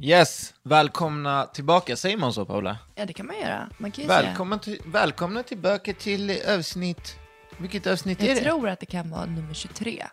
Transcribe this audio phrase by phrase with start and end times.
[0.00, 1.96] Yes, välkomna tillbaka.
[1.96, 2.78] Säger man så Paula?
[2.94, 3.68] Ja, det kan man göra.
[3.78, 7.16] Man kan ju Välkomna, till, välkomna tillbaka till avsnitt...
[7.56, 8.30] Vilket avsnitt säga.
[8.30, 8.50] är Jag det?
[8.50, 10.04] tror att det kan vara nummer 23.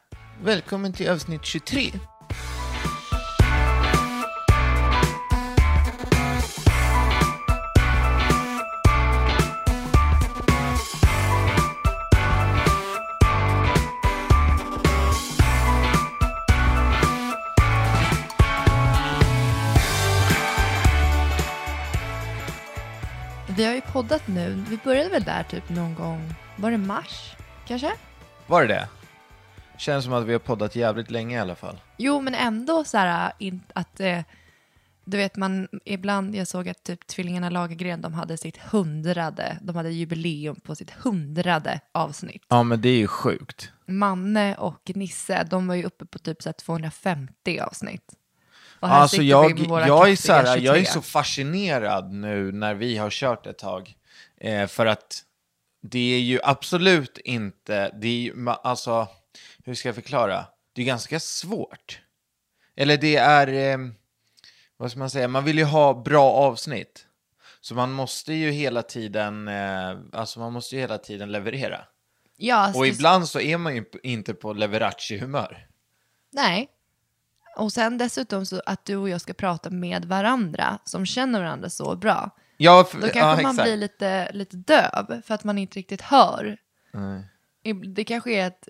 [0.44, 1.92] Välkommen till avsnitt 23.
[23.58, 24.64] Vi har ju poddat nu.
[24.70, 27.36] Vi började väl där typ någon gång, var det mars?
[27.68, 27.92] Kanske?
[28.48, 28.88] Var det det?
[29.78, 31.80] Känns som att vi har poddat jävligt länge i alla fall.
[31.98, 34.20] Jo, men ändå så här in, att eh,
[35.06, 39.76] du vet man ibland, jag såg att typ tvillingarna Lagergren, de hade sitt hundrade, de
[39.76, 42.44] hade jubileum på sitt hundrade avsnitt.
[42.48, 43.72] Ja, men det är ju sjukt.
[43.86, 48.14] Manne och Nisse, de var ju uppe på typ så här 250 avsnitt.
[48.80, 50.86] Och här Alltså sitter jag, vi med våra jag, är så här, jag är 23.
[50.86, 53.96] så fascinerad nu när vi har kört ett tag.
[54.38, 55.22] Eh, för att
[55.82, 59.08] det är ju absolut inte, det är ju, alltså,
[59.64, 60.46] hur ska jag förklara?
[60.74, 62.00] Det är ganska svårt.
[62.76, 63.78] Eller det är, eh,
[64.78, 67.06] vad ska man säga, man vill ju ha bra avsnitt.
[67.62, 71.82] Så man måste ju hela tiden, eh, alltså man måste ju hela tiden leverera.
[72.38, 75.68] Ja, alltså, Och ibland så är man ju inte på Leverace-humör.
[76.32, 76.70] Nej.
[77.56, 81.70] Och sen dessutom så att du och jag ska prata med varandra som känner varandra
[81.70, 82.30] så bra.
[82.58, 83.64] Ja, f- Då kanske ja, man exakt.
[83.64, 86.58] blir lite, lite döv för att man inte riktigt hör.
[87.96, 88.70] Det kanske är ett,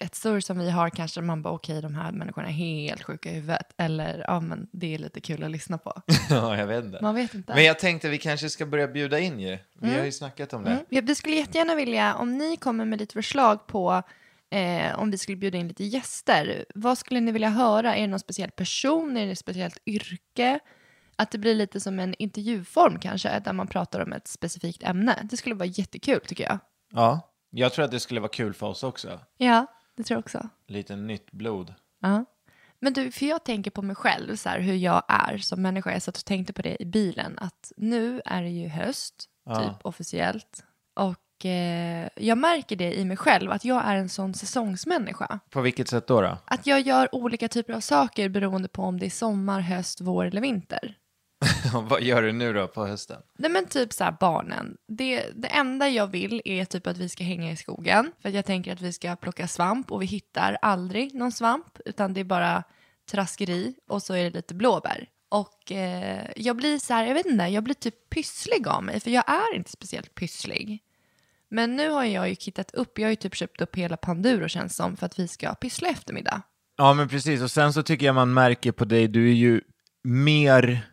[0.00, 3.30] ett surr som vi har, kanske man bara okej de här människorna är helt sjuka
[3.30, 3.66] i huvudet.
[3.76, 6.02] Eller ja men det är lite kul att lyssna på.
[6.30, 6.98] Ja, jag vet inte.
[7.02, 7.54] Man vet inte.
[7.54, 9.58] Men jag tänkte vi kanske ska börja bjuda in ju.
[9.80, 10.70] Vi har ju snackat om det.
[10.90, 11.06] Mm.
[11.06, 14.02] Vi skulle jättegärna vilja, om ni kommer med lite förslag på
[14.50, 16.64] eh, om vi skulle bjuda in lite gäster.
[16.74, 17.96] Vad skulle ni vilja höra?
[17.96, 19.16] Är det någon speciell person?
[19.16, 20.60] Är det ett speciellt yrke?
[21.16, 25.18] Att det blir lite som en intervjuform kanske, där man pratar om ett specifikt ämne.
[25.30, 26.58] Det skulle vara jättekul tycker jag.
[26.92, 27.20] Ja.
[27.50, 29.20] Jag tror att det skulle vara kul för oss också.
[29.36, 29.66] Ja,
[29.96, 30.48] det tror jag också.
[30.66, 31.74] Lite nytt blod.
[32.00, 32.24] Ja.
[32.80, 35.92] Men du, för jag tänker på mig själv, så här, hur jag är som människa.
[35.92, 39.28] Jag satt och tänkte på det i bilen, att nu är det ju höst,
[39.58, 40.64] typ officiellt.
[40.94, 41.18] Och
[42.14, 45.40] jag märker det i mig själv, att jag är en sån säsongsmänniska.
[45.50, 46.20] På vilket sätt då?
[46.20, 46.38] då?
[46.44, 50.24] Att jag gör olika typer av saker beroende på om det är sommar, höst, vår
[50.24, 50.96] eller vinter.
[51.74, 53.22] Vad gör du nu då på hösten?
[53.38, 54.76] Nej men typ så här barnen.
[54.88, 58.12] Det, det enda jag vill är typ att vi ska hänga i skogen.
[58.22, 61.78] För att jag tänker att vi ska plocka svamp och vi hittar aldrig någon svamp.
[61.84, 62.62] Utan det är bara
[63.10, 65.08] traskeri och så är det lite blåbär.
[65.28, 69.00] Och eh, jag blir så här, jag vet inte, jag blir typ pysslig av mig.
[69.00, 70.82] För jag är inte speciellt pysslig.
[71.50, 74.48] Men nu har jag ju kittat upp, jag har ju typ köpt upp hela Panduro
[74.48, 74.96] känns som.
[74.96, 76.42] För att vi ska pyssla i eftermiddag.
[76.76, 77.42] Ja, men precis.
[77.42, 79.60] Och sen så tycker jag man märker på dig, du är ju
[80.02, 80.86] mer...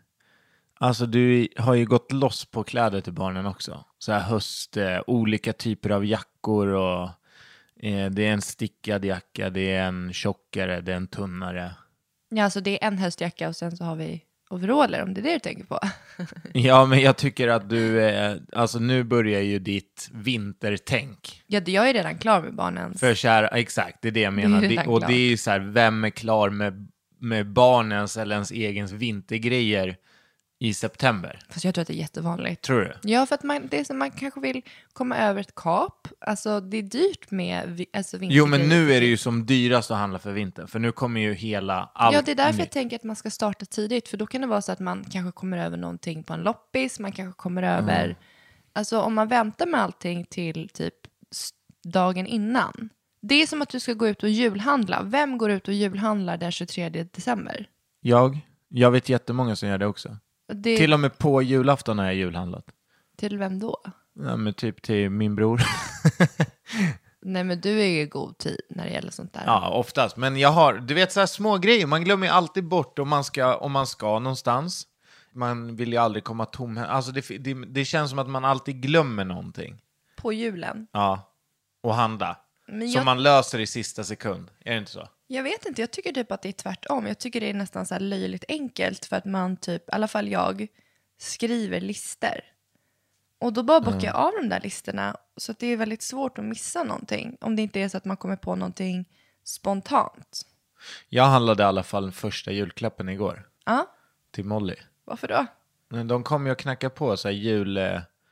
[0.80, 3.86] Alltså du har ju gått loss på kläder till barnen också.
[4.00, 7.04] Så här höst, eh, olika typer av jackor och
[7.84, 11.76] eh, det är en stickad jacka, det är en tjockare, det är en tunnare.
[12.30, 15.24] Ja, alltså det är en höstjacka och sen så har vi overaller om det är
[15.24, 15.80] det du tänker på.
[16.54, 21.44] Ja, men jag tycker att du, eh, alltså nu börjar ju ditt vintertänk.
[21.48, 23.00] Ja, jag är redan klar med barnens.
[23.00, 24.62] För kära, exakt, det är det jag menar.
[24.62, 25.08] Det och klart.
[25.08, 26.88] det är ju så här, vem är klar med,
[27.20, 29.96] med barnens eller ens egen vintergrejer
[30.60, 31.40] i september?
[31.50, 32.62] Fast jag tror att det är jättevanligt.
[32.62, 33.10] Tror du?
[33.12, 34.62] Ja, för att man, det är som man kanske vill
[34.94, 36.08] komma över ett kap.
[36.22, 39.92] Alltså det är dyrt med vi- alltså, Jo, men nu är det ju som dyrast
[39.92, 42.72] att handla för vintern, för nu kommer ju hela allt Ja, det är därför jag
[42.72, 44.08] tänker att man ska starta tidigt.
[44.08, 47.00] För då kan det vara så att man kanske kommer över någonting på en loppis.
[47.00, 48.16] Man kanske kommer över...
[48.74, 50.94] Alltså om man väntar med allting till typ
[51.84, 52.90] dagen innan.
[53.22, 55.04] Det är som att du ska gå ut och julhandla.
[55.04, 57.70] Vem går ut och julhandlar den 23 december?
[58.02, 58.40] Jag?
[58.70, 60.18] Jag vet jättemånga som gör det också.
[60.54, 62.66] Det, Till och med på julafton har jag julhandlat.
[63.18, 63.78] Till vem då?
[64.14, 65.62] Ja, men typ till min bror.
[67.22, 69.44] Nej men du är i god tid när det gäller sånt där.
[69.46, 70.18] Ja, oftast.
[70.18, 71.88] Men jag har, du vet så här små grejer.
[71.88, 74.88] Man glömmer ju alltid bort om man ska, om man ska någonstans.
[75.32, 76.78] Man vill ju aldrig komma tom.
[76.78, 79.82] Alltså det, det, det känns som att man alltid glömmer någonting.
[80.18, 80.88] På julen.
[80.92, 81.34] Ja.
[81.84, 82.38] Och handla.
[82.68, 84.52] Men Som jag, man löser i sista sekund.
[84.66, 85.08] Är det inte så?
[85.28, 87.08] Jag vet inte, jag tycker typ att det är tvärtom.
[87.08, 90.28] Jag tycker det är nästan så löjligt enkelt för att man typ, i alla fall
[90.28, 90.68] jag,
[91.18, 92.44] skriver lister.
[93.40, 96.38] Och då bara bockar jag av de där listorna så att det är väldigt svårt
[96.38, 97.38] att missa någonting.
[97.42, 99.06] Om det inte är så att man kommer på någonting
[99.44, 100.42] spontant.
[101.10, 103.50] Jag handlade i alla fall första julklappen igår.
[103.66, 103.88] Ja,
[104.32, 104.76] Till Molly.
[105.06, 105.46] varför då?
[106.04, 107.80] De kom ju och knackade på så här jul...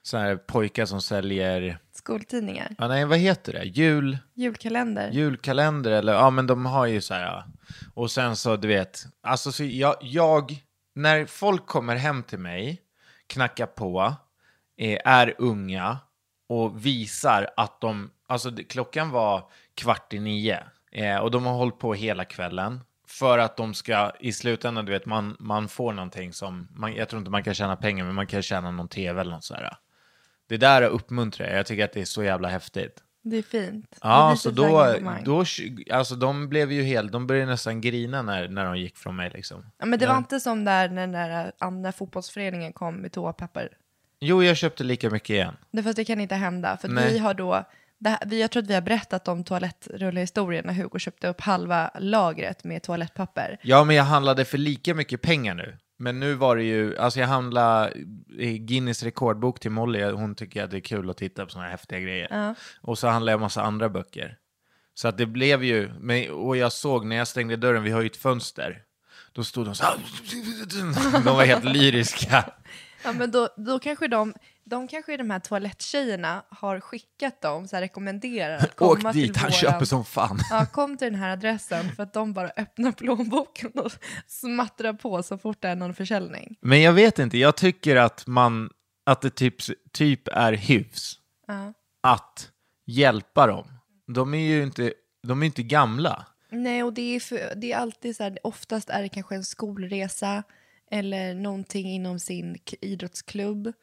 [0.01, 1.79] Så här pojkar som säljer...
[2.05, 3.63] Skoltidningar, Ja, nej, vad heter det?
[3.63, 4.17] Jul...
[4.33, 5.11] julkalender.
[5.11, 7.45] julkalender eller ja men de har ju så här ja.
[7.93, 10.63] och sen så du vet alltså så jag, jag
[10.95, 12.81] när folk kommer hem till mig
[13.27, 14.13] knackar på
[14.77, 15.97] eh, är unga
[16.49, 20.59] och visar att de alltså klockan var kvart i nio
[20.91, 24.91] eh, och de har hållit på hela kvällen för att de ska i slutändan du
[24.91, 28.15] vet man, man får någonting som man, jag tror inte man kan tjäna pengar men
[28.15, 29.77] man kan tjäna någon tv eller något så här.
[30.47, 31.57] Det där uppmuntrar jag.
[31.57, 33.01] Jag tycker att det är så jävla häftigt.
[33.23, 33.97] Det är fint.
[34.01, 35.43] Ja, så så då, då,
[35.95, 39.31] alltså de blev ju helt, de började nästan grina när, när de gick från mig
[39.33, 39.65] liksom.
[39.77, 43.69] Ja, men det var inte som där när den där andra fotbollsföreningen kom med toapapper.
[44.19, 45.53] Jo, jag köpte lika mycket igen.
[45.71, 46.77] Det, fast det kan inte hända.
[46.77, 47.65] För vi har då,
[48.05, 51.91] här, vi, jag tror att vi har berättat om toalettrullhistorien när Hugo köpte upp halva
[51.99, 53.59] lagret med toalettpapper.
[53.61, 55.77] Ja, men jag handlade för lika mycket pengar nu.
[55.97, 57.93] Men nu var det ju, alltså jag handlade
[58.37, 61.65] i Guinness rekordbok till Molly, hon tycker att det är kul att titta på sådana
[61.65, 62.27] här häftiga grejer.
[62.31, 62.55] Ja.
[62.81, 64.37] Och så handlade jag massa andra böcker.
[64.93, 65.91] Så att det blev ju,
[66.31, 68.81] och jag såg när jag stängde dörren, vi har ju ett fönster.
[69.31, 69.97] Då stod de så här,
[71.23, 72.45] de var helt lyriska.
[73.03, 74.33] Ja, men då, då kanske de,
[74.65, 79.33] de kanske de här toaletttjejerna har skickat dem, så här rekommenderar att komma Åk dit,
[79.33, 80.39] till han våran- köper som fan.
[80.49, 83.91] Ja, kom till den här adressen för att de bara öppnar plånboken och
[84.27, 86.55] smattrar på så fort det är någon försäljning.
[86.61, 88.69] Men jag vet inte, jag tycker att man,
[89.05, 89.55] att det typ,
[89.91, 91.73] typ är hyfs Ja.
[92.03, 92.49] att
[92.85, 93.67] hjälpa dem.
[94.07, 94.93] De är ju inte,
[95.27, 96.25] de är inte gamla.
[96.49, 99.43] Nej, och det är, för, det är alltid så här, oftast är det kanske en
[99.43, 100.43] skolresa
[100.91, 103.73] eller någonting inom sin idrottsklubb.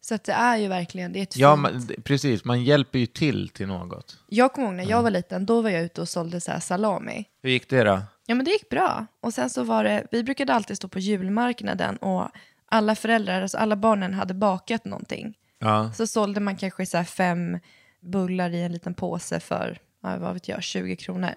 [0.00, 1.62] Så att det är ju verkligen, det är ett Ja, fint...
[1.62, 4.18] man, precis, man hjälper ju till till något.
[4.28, 6.60] Jag kommer ihåg när jag var liten, då var jag ute och sålde så här
[6.60, 7.24] salami.
[7.42, 8.00] Hur gick det då?
[8.26, 9.06] Ja, men det gick bra.
[9.20, 12.28] Och sen så var det, vi brukade alltid stå på julmarknaden och
[12.66, 15.34] alla föräldrar, alltså alla barnen hade bakat någonting.
[15.58, 17.58] Ja, Så sålde man kanske så här fem
[18.00, 21.34] bullar i en liten påse för, ja, vad vet jag, 20 kronor.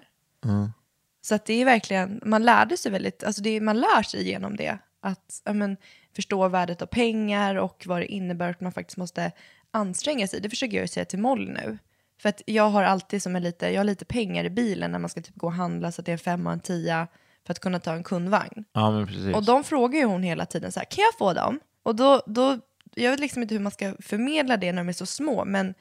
[1.24, 4.56] Så att det är verkligen, man lärde sig väldigt, alltså det, man lär sig genom
[4.56, 4.78] det.
[5.00, 5.76] Att ja, men,
[6.16, 9.32] förstå värdet av pengar och vad det innebär att man faktiskt måste
[9.70, 10.40] anstränga sig.
[10.40, 11.78] Det försöker jag ju säga till Molly nu.
[12.20, 14.98] För att jag har alltid som en lite, jag har lite pengar i bilen när
[14.98, 17.06] man ska typ gå och handla så att det är en femma och en tia
[17.46, 18.64] för att kunna ta en kundvagn.
[18.72, 19.34] ja men precis.
[19.34, 21.60] Och de frågar ju hon hela tiden så här, kan jag få dem?
[21.82, 22.58] Och då, då,
[22.94, 25.74] jag vet liksom inte hur man ska förmedla det när de är så små, men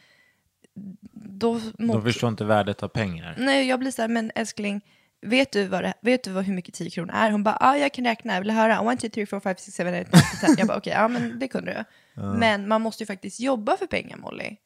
[1.14, 1.62] då...
[1.78, 3.36] de mot- förstår inte värdet av pengar.
[3.38, 4.82] Nej, jag blir så här, men älskling,
[5.22, 7.32] vet du, vad det, vet du vad, hur mycket 10 kronor är?
[7.32, 8.94] Hon bara, ja, ah, jag kan räkna, jag vill höra.
[8.94, 10.06] 1, 2, 3, 4, 5, 6, 7, 8, 9,
[10.42, 10.56] 10.
[10.58, 12.22] Jag bara, okej, ja, men det kunde du.
[12.22, 14.58] Men man måste ju faktiskt jobba för pengar, Molly.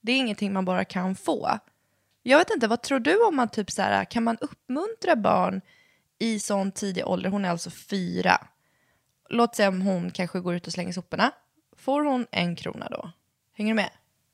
[0.00, 1.58] Det är ingenting man bara kan få.
[2.22, 5.60] Jag vet inte, vad tror du om man typ så här, kan man uppmuntra barn
[6.18, 8.46] i sån tidig ålder, hon är alltså fyra.
[9.28, 11.32] Låt säga om hon kanske går ut och slänger soporna.
[11.76, 13.12] Får hon en krona då?
[13.52, 13.90] Hänger du med?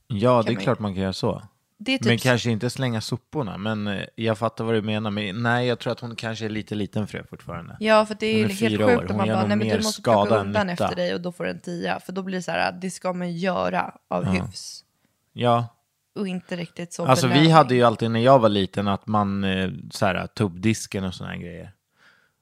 [0.06, 1.42] Ja, det är man klart man kan göra så.
[1.84, 5.10] Typ Men kanske inte slänga soporna, men eh, jag fattar vad du menar.
[5.10, 7.76] Men nej, jag tror att hon kanske är lite liten för det fortfarande.
[7.80, 9.10] Ja, för det är är helt sjukt år.
[9.10, 11.50] om man bara, nej men du måste plocka undan efter dig och då får du
[11.50, 12.00] en tia.
[12.00, 14.84] För då blir det så här, det ska man göra av hyfs.
[15.32, 15.68] Ja,
[16.14, 17.52] Och inte riktigt så alltså vi belöning.
[17.52, 21.14] hade ju alltid när jag var liten att man eh, så här, tog disken och
[21.14, 21.72] såna här grejer.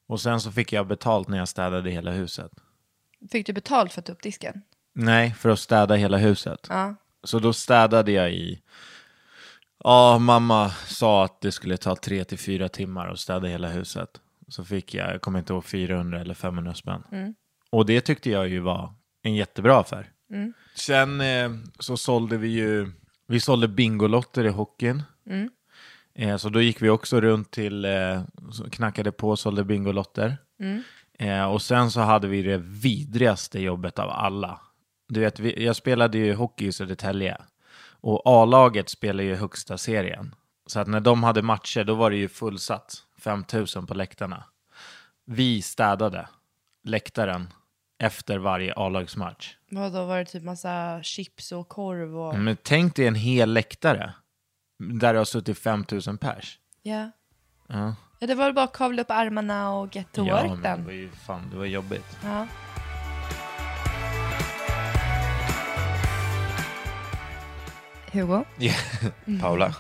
[0.07, 2.53] Och sen så fick jag betalt när jag städade hela huset.
[3.33, 4.63] Fick du betalt för att ta upp disken?
[4.93, 6.67] Nej, för att städa hela huset.
[6.69, 6.95] Ja.
[7.25, 8.61] Så då städade jag i...
[9.85, 14.09] Ja, mamma sa att det skulle ta tre till fyra timmar att städa hela huset.
[14.49, 17.03] Så fick jag, jag kommer inte ihåg, 400 eller 500 spänn.
[17.71, 20.11] Och det tyckte jag ju var en jättebra affär.
[20.75, 22.93] Sen eh, så sålde vi ju,
[23.27, 25.03] vi sålde Bingolotter i hockeyn.
[26.15, 28.23] Eh, så då gick vi också runt till, eh,
[28.71, 30.37] knackade på och sålde Bingolotter.
[31.19, 34.61] Eh, och sen så hade vi det vidrigaste jobbet av alla.
[35.09, 37.37] Du vet, vi, jag spelade ju hockey i Södertälje.
[38.07, 40.35] Och A-laget spelar ju högsta serien.
[40.67, 42.97] Så att när de hade matcher, då var det ju fullsatt.
[43.19, 44.45] 5000 på läktarna.
[45.25, 46.29] Vi städade
[46.83, 47.53] läktaren
[47.99, 49.57] efter varje A-lagsmatch.
[49.71, 52.39] Vadå, var det typ massa chips och korv och...
[52.39, 54.13] Men tänk dig en hel läktare
[54.79, 56.59] där det har suttit 5000 pers.
[56.83, 57.11] Ja.
[57.69, 58.27] Ja, ja.
[58.27, 60.63] Det var väl bara att kavla upp armarna och get to ja work men det
[60.63, 60.85] then.
[60.85, 62.19] var ju fan, det var jobbigt.
[62.23, 62.47] Ja.
[68.15, 68.45] Hugo,
[69.41, 69.75] Paula.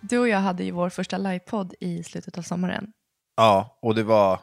[0.00, 2.92] du och jag hade ju vår första livepodd i slutet av sommaren.
[3.36, 4.40] Ja, och det var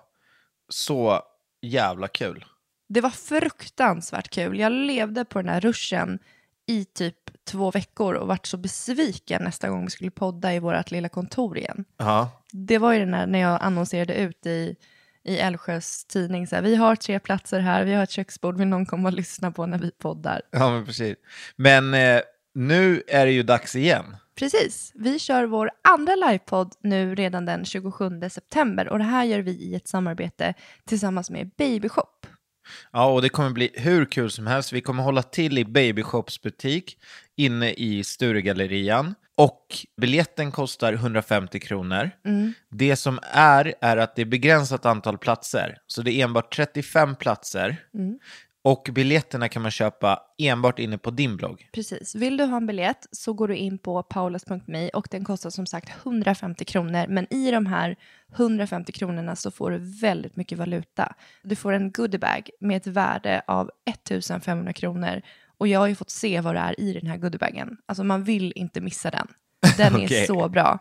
[0.69, 1.21] så
[1.61, 2.45] jävla kul.
[2.89, 4.59] Det var fruktansvärt kul.
[4.59, 6.19] Jag levde på den här ruschen
[6.67, 10.91] i typ två veckor och vart så besviken nästa gång vi skulle podda i vårt
[10.91, 11.85] lilla kontor igen.
[11.97, 14.75] Ja, Det var ju den här när jag annonserade ut i,
[15.23, 18.67] i Älvsjös tidning, så här, vi har tre platser här, vi har ett köksbord, vill
[18.67, 20.41] någon komma och lyssna på när vi poddar?
[20.51, 21.17] ja men precis.
[21.55, 22.21] Men eh,
[22.57, 24.15] nu är det ju dags igen.
[24.35, 29.39] Precis, vi kör vår andra livepodd nu redan den 27 september och det här gör
[29.39, 30.53] vi i ett samarbete
[30.85, 32.27] tillsammans med Babyshop.
[32.91, 34.73] Ja, och det kommer bli hur kul som helst.
[34.73, 36.97] Vi kommer hålla till i Baby Shops butik
[37.35, 39.15] inne i Sturegallerian.
[39.35, 39.65] Och
[40.01, 42.11] biljetten kostar 150 kronor.
[42.71, 45.77] Det som är, är att det är begränsat antal platser.
[45.87, 47.77] Så det är enbart 35 platser.
[48.67, 51.69] Och biljetterna kan man köpa enbart inne på din blogg.
[51.73, 55.49] Precis, vill du ha en biljett så går du in på paulas.me och den kostar
[55.49, 57.05] som sagt 150 kronor.
[57.07, 57.95] Men i de här
[58.35, 61.15] 150 kronorna så får du väldigt mycket valuta.
[61.43, 65.21] Du får en goodiebag med ett värde av 1500 kronor.
[65.57, 67.77] Och jag har ju fått se vad det är i den här goodiebagen.
[67.85, 69.27] Alltså man vill inte missa den.
[69.77, 70.27] Den är Okej.
[70.27, 70.79] så bra.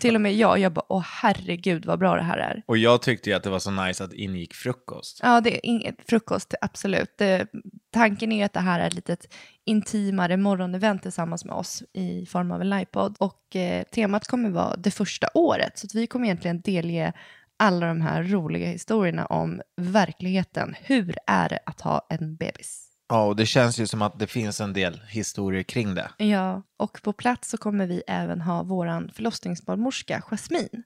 [0.00, 2.62] Till och med jag, jag bara, åh herregud vad bra det här är.
[2.66, 5.20] Och jag tyckte ju att det var så nice att ingick frukost.
[5.22, 7.14] Ja, det är inget frukost, absolut.
[7.18, 7.46] Det,
[7.92, 9.34] tanken är ju att det här är ett litet
[9.64, 13.16] intimare morgonevent tillsammans med oss i form av en livepodd.
[13.18, 17.12] Och eh, temat kommer vara det första året, så vi kommer egentligen delge
[17.56, 20.74] alla de här roliga historierna om verkligheten.
[20.82, 22.89] Hur är det att ha en bebis?
[23.10, 26.10] Ja, och det känns ju som att det finns en del historier kring det.
[26.16, 30.82] Ja, och på plats så kommer vi även ha våran förlossningsbarnmorska Jasmin.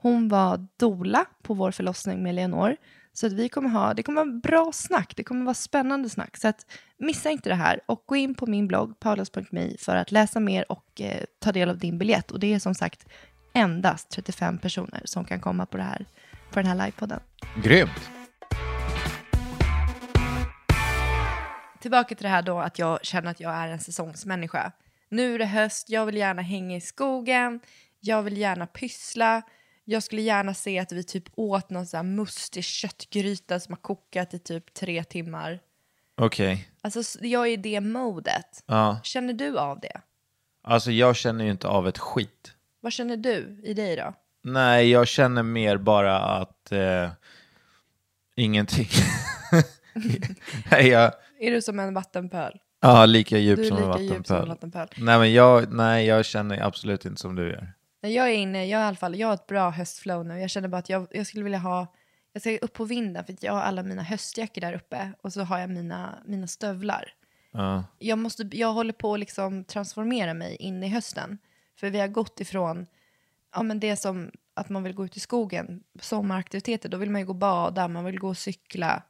[0.00, 2.76] Hon var dola på vår förlossning med Leonor.
[3.12, 6.36] Så att vi kommer ha, det kommer vara bra snack, det kommer vara spännande snack.
[6.36, 6.66] Så att
[6.98, 10.72] missa inte det här och gå in på min blogg paulas.me för att läsa mer
[10.72, 12.30] och eh, ta del av din biljett.
[12.30, 13.06] Och det är som sagt
[13.52, 16.06] endast 35 personer som kan komma på, det här,
[16.50, 17.20] på den här livepodden.
[17.62, 18.17] Grymt!
[21.80, 24.72] Tillbaka till det här då att jag känner att jag är en säsongsmänniska.
[25.08, 27.60] Nu är det höst, jag vill gärna hänga i skogen,
[28.00, 29.42] jag vill gärna pyssla.
[29.84, 33.80] Jag skulle gärna se att vi typ åt någon sån här mustig köttgryta som har
[33.80, 35.60] kokat i typ tre timmar.
[36.16, 36.68] Okej.
[36.80, 38.64] Alltså s- jag är i det modet.
[38.66, 39.00] Ja.
[39.02, 40.00] Känner du av det?
[40.62, 42.52] Alltså jag känner ju inte av ett skit.
[42.80, 44.14] Vad känner du i dig då?
[44.42, 47.10] Nej, jag känner mer bara att eh,
[48.36, 48.88] ingenting.
[50.70, 52.58] Nej, jag, Är du som en vattenpöl?
[52.80, 54.88] ja, lika djup som en lika djup som en vattenpöl.
[54.96, 57.72] Nej, men jag, nej, jag känner absolut inte som du gör.
[58.02, 60.40] Nej, Jag är inne, jag, i alla fall, jag har ett bra höstflow nu.
[60.40, 61.86] Jag känner bara att jag, jag skulle vilja ha,
[62.32, 65.40] jag ska upp på vinden för jag har alla mina höstjackor där uppe och så
[65.42, 67.12] har jag mina, mina stövlar.
[67.52, 67.84] Ja.
[67.98, 71.38] Jag, måste, jag håller på att liksom transformera mig in i hösten.
[71.80, 72.86] För vi har gått ifrån
[73.54, 77.20] ja, men det som att man vill gå ut i skogen, sommaraktiviteter, då vill man
[77.20, 79.02] ju gå och bada, man vill gå och cykla,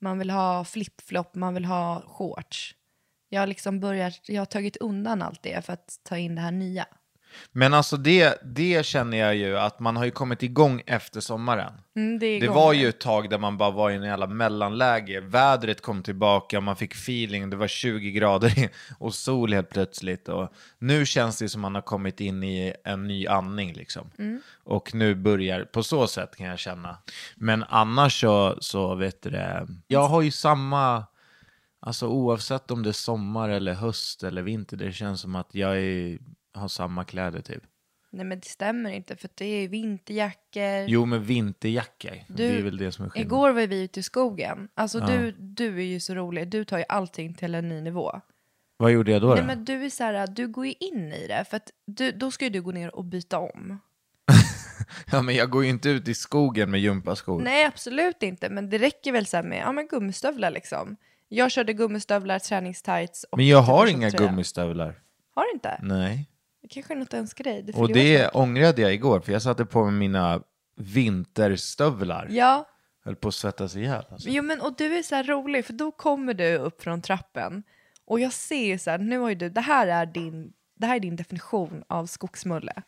[0.00, 2.74] man vill ha flip-flop, man vill ha shorts.
[3.28, 6.40] Jag har liksom börjat, jag har tagit undan allt det för att ta in det
[6.40, 6.86] här nya.
[7.52, 11.72] Men alltså det, det känner jag ju att man har ju kommit igång efter sommaren.
[11.96, 14.02] Mm, det är Det igång var ju ett tag där man bara var i en
[14.02, 15.20] jävla mellanläge.
[15.20, 18.68] Vädret kom tillbaka, man fick feeling, det var 20 grader
[18.98, 20.28] och sol helt plötsligt.
[20.28, 24.10] Och nu känns det som man har kommit in i en ny andning liksom.
[24.64, 26.98] Och nu börjar, på så sätt kan jag känna.
[27.36, 31.04] Men annars så, så vet du det, jag har ju samma,
[31.80, 35.76] alltså oavsett om det är sommar eller höst eller vinter, det känns som att jag
[35.78, 36.18] är,
[36.54, 37.62] har samma kläder typ.
[38.10, 40.88] Nej men det stämmer inte för det är vinterjackor.
[40.88, 43.38] Jo, men vinterjacka, Du, det är väl det som är skillnaden.
[43.38, 44.68] Igår var vi ute i skogen.
[44.74, 48.20] Alltså du, du är ju så rolig, du tar ju allting till en ny nivå.
[48.76, 49.28] Vad gjorde jag då?
[49.28, 49.46] Nej då?
[49.46, 52.30] men du är så här, du går ju in i det för att du, då
[52.30, 53.80] ska ju du gå ner och byta om.
[55.12, 57.42] Ja, men jag går ju inte ut i skogen med gympaskor.
[57.42, 60.96] Nej absolut inte, men det räcker väl så här med ja, men gummistövlar liksom.
[61.28, 65.00] Jag körde gummistövlar, träningstights och Men jag har inga gummistövlar.
[65.34, 65.78] Har du inte?
[65.82, 66.30] Nej.
[66.68, 67.72] Det kanske är något jag önskar dig.
[67.74, 68.34] Och det snart.
[68.34, 70.42] ångrade jag igår, för jag satte på mig mina
[70.76, 72.26] vinterstövlar.
[72.30, 72.64] Ja,
[73.04, 74.04] Höll på att svettas ihjäl.
[74.10, 74.28] Alltså.
[74.28, 77.62] Jo men och du är så här rolig för då kommer du upp från trappen
[78.06, 80.96] och jag ser så här, nu har ju du, det här är din, det här
[80.96, 82.82] är din definition av skogsmulle.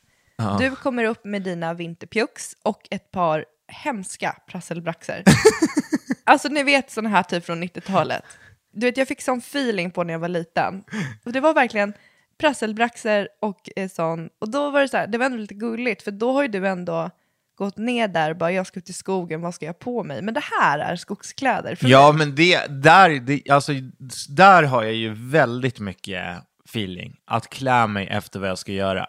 [0.58, 5.24] Du kommer upp med dina vinterpjucks och ett par hemska prasselbraxer.
[6.24, 8.22] Alltså ni vet sådana här typ från 90-talet.
[8.72, 10.84] Du vet jag fick sån feeling på när jag var liten.
[11.24, 11.92] Och det var verkligen
[12.40, 14.28] prasselbraxer och eh, sån.
[14.38, 16.48] Och då var det så här, det var ändå lite gulligt för då har ju
[16.48, 17.10] du ändå
[17.54, 20.22] gått ner där bara jag ska ut i skogen, vad ska jag på mig?
[20.22, 21.74] Men det här är skogskläder.
[21.74, 23.72] För Ja, men det, där, det, alltså,
[24.28, 26.22] där har jag ju väldigt mycket
[26.68, 27.16] feeling.
[27.26, 29.06] Att klä mig efter vad jag ska göra.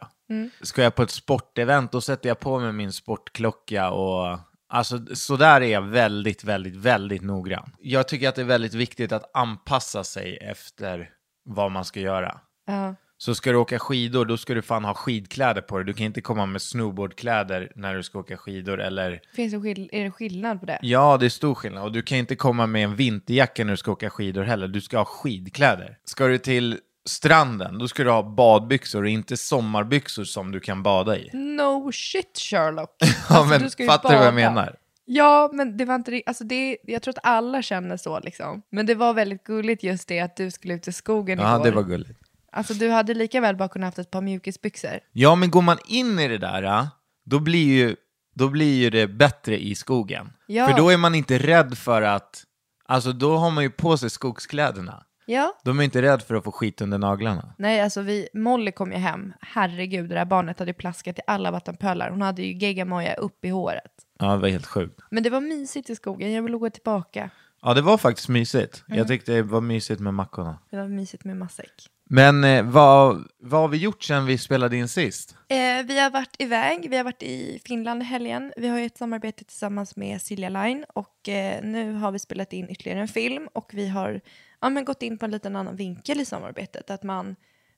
[0.61, 4.39] Ska jag på ett sportevent, då sätter jag på mig min sportklocka och
[4.73, 7.75] Alltså, så där är jag väldigt, väldigt, väldigt noggrann.
[7.79, 11.09] Jag tycker att det är väldigt viktigt att anpassa sig efter
[11.45, 12.39] vad man ska göra.
[12.67, 12.95] Ja.
[13.21, 15.85] Så ska du åka skidor, då ska du fan ha skidkläder på dig.
[15.85, 19.89] Du kan inte komma med snowboardkläder när du ska åka skidor eller Finns det skill-
[19.91, 20.79] är det skillnad på det?
[20.81, 21.83] Ja, det är stor skillnad.
[21.83, 24.67] Och du kan inte komma med en vinterjacka när du ska åka skidor heller.
[24.67, 25.97] Du ska ha skidkläder.
[26.05, 30.83] Ska du till stranden, då ska du ha badbyxor och inte sommarbyxor som du kan
[30.83, 31.29] bada i.
[31.33, 32.95] No shit Sherlock.
[32.99, 34.75] Ja, Alltså, men du fattar du vad jag menar?
[35.05, 38.61] Ja, men det var inte alltså det, jag tror att alla känner så liksom.
[38.69, 41.65] Men det var väldigt gulligt just det att du skulle ut i skogen Ja, igår.
[41.65, 42.19] det var gulligt.
[42.51, 45.00] Alltså du hade lika väl bara kunnat haft ett par mjukisbyxor.
[45.12, 46.89] Ja, men går man in i det där, ja,
[47.24, 47.96] då blir ju,
[48.36, 50.34] då blir ju det bättre i skogen.
[50.48, 50.67] Ja.
[50.67, 52.43] För då är man inte rädd för att...
[52.86, 55.03] Alltså, då har man ju på sig skogskläderna.
[55.25, 55.53] Ja.
[55.63, 57.53] De är inte rädd för att få skit under naglarna.
[57.58, 59.34] Nej, alltså vi, Molly kom ju hem.
[59.41, 62.10] Herregud, det där barnet hade plaskat i alla vattenpölar.
[62.10, 63.91] Hon hade ju geggamoja upp i håret.
[64.20, 65.00] Ja, det var helt sjukt.
[65.12, 67.29] Men det var mysigt i skogen, jag vill gå tillbaka.
[67.62, 68.84] Ja, det var faktiskt mysigt.
[68.88, 68.98] Mm.
[68.98, 70.60] Jag tyckte det var mysigt med mackorna.
[70.70, 71.89] Det var mysigt med matsäck.
[72.13, 75.35] Men eh, vad, vad har vi gjort sen vi spelade in sist?
[75.47, 78.53] Eh, vi har varit iväg, vi har varit i Finland i helgen.
[78.57, 82.53] Vi har ju ett samarbete tillsammans med Silja Line och eh, nu har vi spelat
[82.53, 84.21] in ytterligare en film och vi har
[84.61, 86.89] ja, men gått in på en liten annan vinkel i samarbetet.
[86.89, 87.35] Att man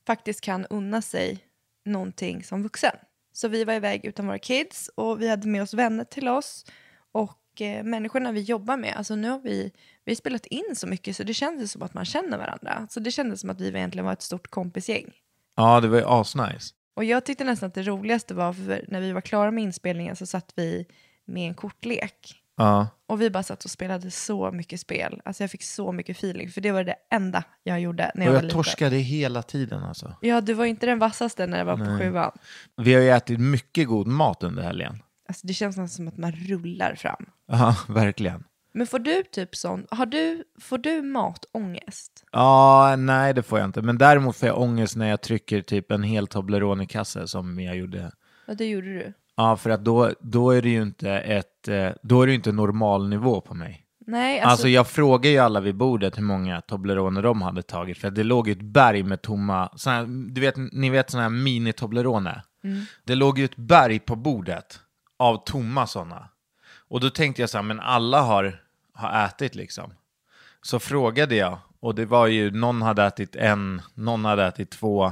[0.07, 1.39] faktiskt kan unna sig
[1.85, 2.95] någonting som vuxen.
[3.33, 6.65] Så vi var iväg utan våra kids och vi hade med oss vänner till oss
[7.61, 8.93] människorna vi jobbar med.
[8.97, 9.71] Alltså nu har vi,
[10.05, 12.87] vi spelat in så mycket så det kändes som att man känner varandra.
[12.89, 15.11] Så det kändes som att vi egentligen var ett stort kompisgäng.
[15.55, 16.73] Ja, det var ju asnice.
[16.95, 20.15] Och jag tyckte nästan att det roligaste var för när vi var klara med inspelningen
[20.15, 20.85] så satt vi
[21.25, 22.39] med en kortlek.
[22.57, 22.87] Ja.
[23.07, 25.21] Och vi bara satt och spelade så mycket spel.
[25.25, 26.49] Alltså jag fick så mycket feeling.
[26.49, 28.57] För det var det enda jag gjorde när jag, Och var jag liten.
[28.63, 30.15] torskade hela tiden alltså.
[30.21, 31.99] Ja, du var inte den vassaste när jag var på Nej.
[31.99, 32.31] sjuan.
[32.77, 35.03] Vi har ju ätit mycket god mat under helgen.
[35.27, 37.25] Alltså det känns nästan som att man rullar fram.
[37.47, 38.43] Ja, verkligen.
[38.73, 42.25] Men får du typ sån, har du, får du matångest?
[42.31, 43.81] Ja, nej det får jag inte.
[43.81, 48.11] Men däremot får jag ångest när jag trycker typ en hel Toblerone-kasse som jag gjorde.
[48.47, 49.13] Ja, det gjorde du.
[49.35, 52.51] Ja, för att då, då är det ju inte ett, eh, då är det inte
[52.51, 53.79] normal nivå på mig.
[54.07, 57.97] Nej, Alltså, alltså, jag frågade ju alla vid bordet hur många Toblerone de hade tagit,
[57.97, 61.43] för det låg ju ett berg med tomma, såna du vet, ni vet sådana här
[61.43, 62.41] mini-Toblerone?
[63.03, 64.79] Det låg ju ett berg på bordet
[65.23, 66.29] av tomma sådana.
[66.87, 69.93] Och då tänkte jag så här, men alla har, har ätit liksom.
[70.61, 75.11] Så frågade jag, och det var ju, någon hade ätit en, någon hade ätit två.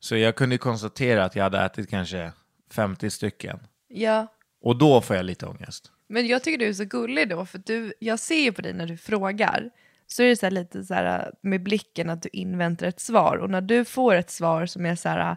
[0.00, 2.32] Så jag kunde konstatera att jag hade ätit kanske
[2.70, 3.58] 50 stycken.
[3.88, 4.26] ja.
[4.60, 5.92] Och då får jag lite ångest.
[6.08, 8.72] Men jag tycker du är så gullig då, för du, jag ser ju på dig
[8.72, 9.70] när du frågar,
[10.06, 13.36] så är det så här lite så här med blicken att du inväntar ett svar.
[13.36, 15.36] Och när du får ett svar som är så här,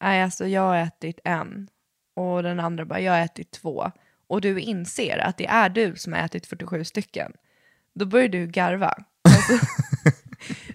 [0.00, 1.68] nej alltså jag har ätit en,
[2.18, 3.90] och den andra bara, jag har ätit två,
[4.26, 7.32] och du inser att det är du som har ätit 47 stycken,
[7.94, 8.94] då börjar du garva.
[9.24, 9.66] Alltså,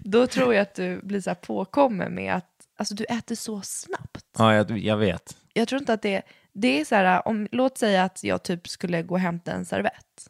[0.00, 3.60] då tror jag att du blir så här påkommen med att, alltså du äter så
[3.60, 5.36] snabbt Ja, jag, jag vet.
[5.52, 8.68] jag tror inte att det, det är så här, om, låt säga att jag typ
[8.68, 10.28] skulle gå och hämta en servett.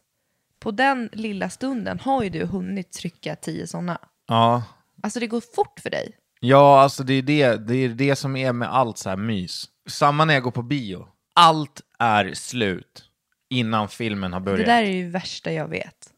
[0.59, 3.97] På den lilla stunden har ju du hunnit trycka tio sådana.
[4.27, 4.63] Ja,
[5.03, 6.15] Alltså det går fort för dig.
[6.39, 9.65] Ja, alltså det är det, det är det som är med allt så här mys.
[9.89, 11.07] Samma när jag går på bio.
[11.35, 13.03] Allt är slut
[13.49, 14.65] innan filmen har Det börjat.
[14.65, 16.09] där är ju värsta jag vet.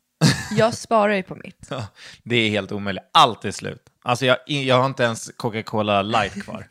[0.57, 1.57] Jag sparar ju på mitt.
[1.69, 1.87] Ja,
[2.23, 3.03] det är helt omöjligt.
[3.13, 3.81] Allt är slut.
[4.03, 6.67] Alltså jag, jag har inte ens Coca-Cola light kvar.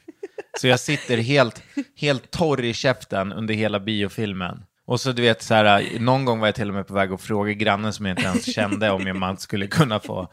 [0.60, 1.62] Så jag sitter helt,
[1.96, 4.62] helt torr i käften under hela biofilmen.
[4.86, 7.12] Och så du vet, så här, någon gång var jag till och med på väg
[7.12, 10.28] att fråga grannen som jag inte ens kände om man skulle kunna få,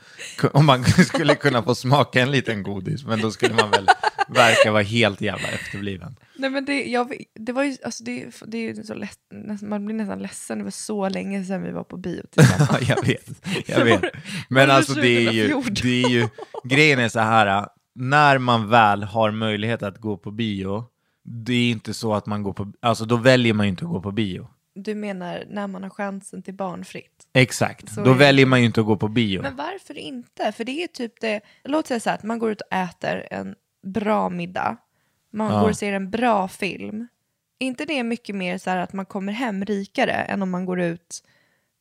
[0.54, 3.06] om man skulle kunna få smaka en liten godis.
[3.06, 3.88] Men då skulle man väl
[4.27, 6.15] verka vara helt jävla efterbliven.
[6.36, 9.19] Nej men det, jag, det var ju, alltså det, det är ju så lätt,
[9.62, 10.57] man blir nästan ledsen.
[10.57, 12.69] Det var så länge sedan vi var på bio tillsammans.
[12.71, 13.45] Ja, jag vet.
[13.65, 14.03] Jag vet.
[14.49, 15.73] Men alltså det är, ju, 2014?
[15.83, 16.27] det är ju,
[16.63, 20.86] grejen är så här, när man väl har möjlighet att gå på bio,
[21.23, 23.91] det är inte så att man går på, alltså då väljer man ju inte att
[23.91, 24.47] gå på bio.
[24.75, 27.27] Du menar när man har chansen till barnfritt?
[27.33, 29.41] Exakt, Så då är väljer man ju inte att gå på bio.
[29.41, 30.51] Men varför inte?
[30.51, 33.27] För det är typ det, låt säga så här att man går ut och äter
[33.31, 34.78] en bra middag,
[35.32, 35.62] man Ja.
[35.62, 37.08] går och ser en bra film.
[37.60, 40.82] Inte det mycket mer så här att man kommer hem rikare än om man går
[40.82, 41.24] ut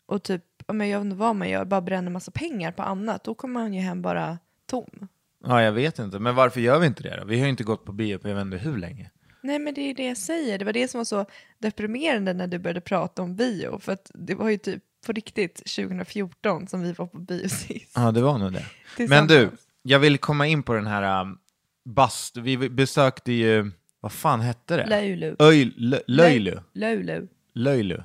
[0.06, 3.24] och typ men jag vet inte vad man gör, bara bränner massa pengar på annat,
[3.24, 5.08] då kommer man ju hem bara tom.
[5.44, 6.18] Ja, jag vet inte.
[6.18, 7.24] Men varför gör vi inte det då?
[7.24, 9.10] Vi har ju inte gått på bio på jag vet inte hur länge.
[9.42, 11.26] Nej men det är det jag säger, det var det som var så
[11.58, 15.54] deprimerande när du började prata om bio, för att det var ju typ på riktigt
[15.56, 17.92] 2014 som vi var på bio sist.
[17.94, 18.64] Ja, det var nog det.
[19.08, 19.50] Men du,
[19.82, 21.38] jag vill komma in på den här um,
[21.84, 22.36] bast...
[22.36, 23.70] Vi besökte ju...
[24.00, 24.86] Vad fan hette det?
[24.86, 25.36] Löjlu.
[25.38, 26.60] Öj, lö, löjlu.
[27.54, 28.02] Löjlu.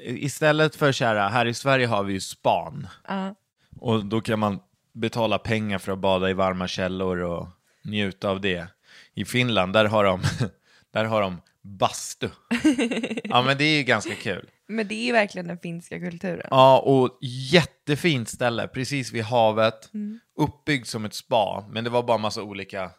[0.00, 2.88] Istället för så här, här i Sverige har vi ju span.
[3.08, 3.34] ja.
[3.80, 4.60] Och då kan man
[4.92, 7.48] betala pengar för att bada i varma källor och
[7.84, 8.66] njuta av det.
[9.14, 10.22] I Finland, där har de,
[10.92, 12.28] där har de bastu.
[13.24, 14.48] Ja, men det är ju ganska kul.
[14.68, 16.46] Men det är verkligen den finska kulturen.
[16.50, 17.18] Ja, och
[17.52, 19.90] jättefint ställe, precis vid havet.
[20.38, 22.90] Uppbyggt som ett spa, men det var bara massa olika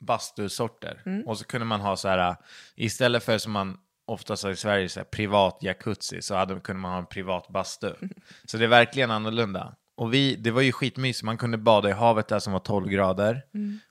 [0.00, 1.22] bastusorter.
[1.26, 2.36] Och så kunde man ha så här,
[2.76, 3.76] istället för som man
[4.06, 7.48] oftast har i Sverige, så här, privat jacuzzi, så hade, kunde man ha en privat
[7.48, 7.92] bastu.
[8.44, 9.74] så det är verkligen annorlunda.
[9.96, 12.88] Och vi, det var ju skitmysigt, man kunde bada i havet där som var 12
[12.88, 13.42] grader.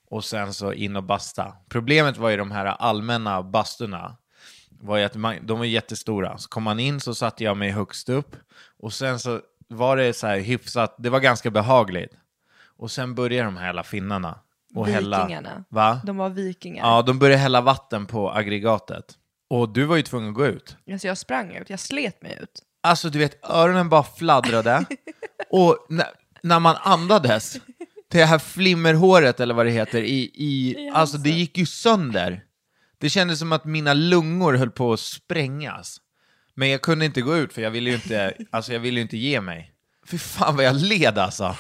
[0.10, 1.56] Och sen så in och basta.
[1.70, 4.18] Problemet var ju de här allmänna basturna
[4.82, 6.38] var ju att man, de var jättestora.
[6.38, 8.36] Så kom man in så satte jag mig högst upp.
[8.80, 12.12] Och sen så var det så här hyfsat, det var ganska behagligt.
[12.78, 14.40] Och sen började de här jävla finnarna.
[14.76, 15.64] Och hälla, Vikingarna.
[15.70, 16.02] va?
[16.06, 16.86] De var vikingar.
[16.86, 19.06] Ja, de började hälla vatten på aggregatet.
[19.50, 20.78] Och du var ju tvungen att gå ut.
[20.92, 22.62] Alltså jag sprang ut, jag slet mig ut.
[22.84, 24.86] Alltså du vet, öronen bara fladdrade.
[25.50, 26.08] och när,
[26.44, 27.58] när man andades,
[28.12, 32.44] det här flimmerhåret eller vad det heter, i, i, alltså det gick ju sönder.
[32.98, 35.98] Det kändes som att mina lungor höll på att sprängas.
[36.54, 39.02] Men jag kunde inte gå ut för jag ville ju inte, alltså jag ville ju
[39.02, 39.72] inte ge mig.
[40.08, 41.56] Fy fan vad jag led alltså.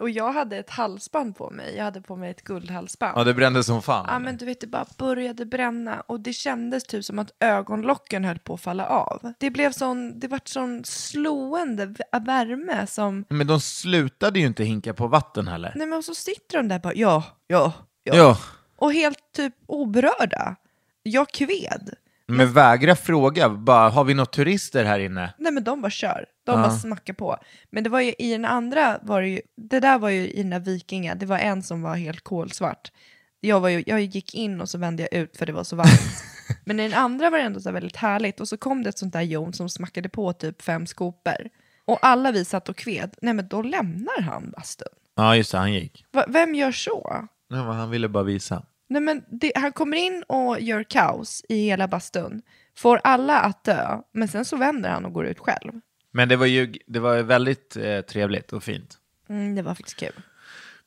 [0.00, 3.18] Och jag hade ett halsband på mig, jag hade på mig ett guldhalsband.
[3.18, 4.06] Ja, det brände som fan.
[4.08, 8.24] Ja men du vet det bara började bränna och det kändes typ som att ögonlocken
[8.24, 9.32] höll på att falla av.
[9.40, 11.94] Det blev sån, det vart sån slående
[12.26, 15.72] värme som, Men de slutade ju inte hinka på vatten heller.
[15.76, 17.72] nej men och så sitter de där bara ja, ja,
[18.04, 18.16] ja.
[18.16, 18.38] Ja,
[18.84, 20.56] Och helt typ oberörda.
[21.02, 21.94] Jag kved.
[22.26, 25.34] men vägra fråga, bara har vi några turister här inne?
[25.38, 26.56] Nej men de bara kör, de Ja.
[26.66, 27.36] bara smackar på.
[27.70, 30.36] Men det var ju i den andra, var det, ju, det där var ju i
[30.42, 32.92] den där vikinga, det var en som var helt kolsvart.
[33.40, 35.76] Jag, var ju, jag gick in och så vände jag ut för det var så
[35.76, 36.24] varmt.
[36.64, 38.40] Men i den andra var det ändå så här väldigt härligt.
[38.40, 41.48] Och så kom det ett sånt där jon som smackade på typ fem skopor.
[41.84, 43.14] Och alla vi satt och kved.
[43.22, 44.88] Nej men då lämnar han bastun.
[45.16, 46.04] Ja, just det, han gick.
[46.12, 47.28] Va, vem gör så?
[47.48, 48.62] Ja, men han ville bara visa.
[48.88, 52.42] Nej men det, han kommer in och gör kaos i hela bastun.
[52.76, 54.00] Får alla att dö.
[54.12, 55.72] Men sen så vänder han och går ut själv.
[56.10, 58.98] Men det var ju det var ju väldigt eh, trevligt och fint.
[59.28, 60.22] Mm, det var faktiskt kul.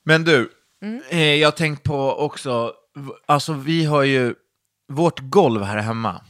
[0.04, 0.52] Men du,
[1.10, 2.74] eh, jag har tänkt på också,
[3.26, 4.36] alltså vi har ju
[4.88, 6.22] vårt golv här hemma.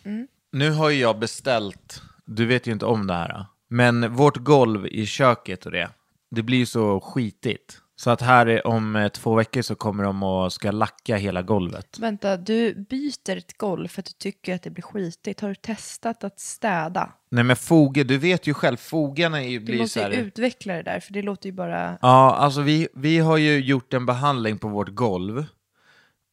[0.52, 4.88] Nu har ju jag beställt, du vet ju inte om det här, men vårt golv
[4.88, 5.90] i köket och det,
[6.32, 7.82] det blir ju så skitigt.
[8.00, 11.42] Så att här är, om eh, två veckor så kommer de och ska lacka hela
[11.42, 12.00] golvet.
[12.00, 15.42] Vänta, du byter ett golv för att du tycker att det blir skitigt.
[15.42, 17.14] Har du testat att städa?
[17.32, 20.12] Nej men foge, du vet ju själv, fogarna är ju, Du blir måste så här...
[20.12, 21.98] ju utveckla det där, för det låter ju bara...
[22.02, 25.46] Ja, alltså vi, vi har ju gjort en behandling på vårt golv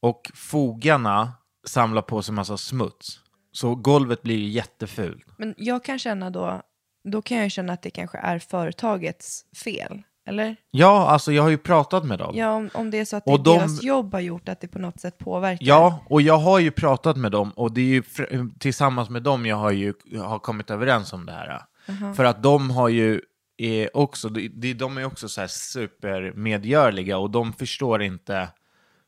[0.02, 1.32] och fogarna
[1.66, 3.20] samlar på sig massa smuts.
[3.52, 5.26] Så golvet blir ju jättefult.
[5.36, 6.62] Men jag kan känna då,
[7.08, 10.02] då kan jag känna att det kanske är företagets fel.
[10.26, 10.56] Eller?
[10.70, 12.34] Ja, alltså jag har ju pratat med dem.
[12.36, 14.48] Ja, om, om det är så att det Och är de- deras jobb har gjort
[14.48, 15.66] att det på något sätt påverkar.
[15.66, 18.02] Ja, och jag har ju pratat med dem och det är ju
[18.58, 21.62] tillsammans med dem jag har ju har kommit överens om det här.
[22.14, 23.20] För att de har ju
[23.58, 28.48] eh, också, de, de de är också så här supermedgörliga och de förstår inte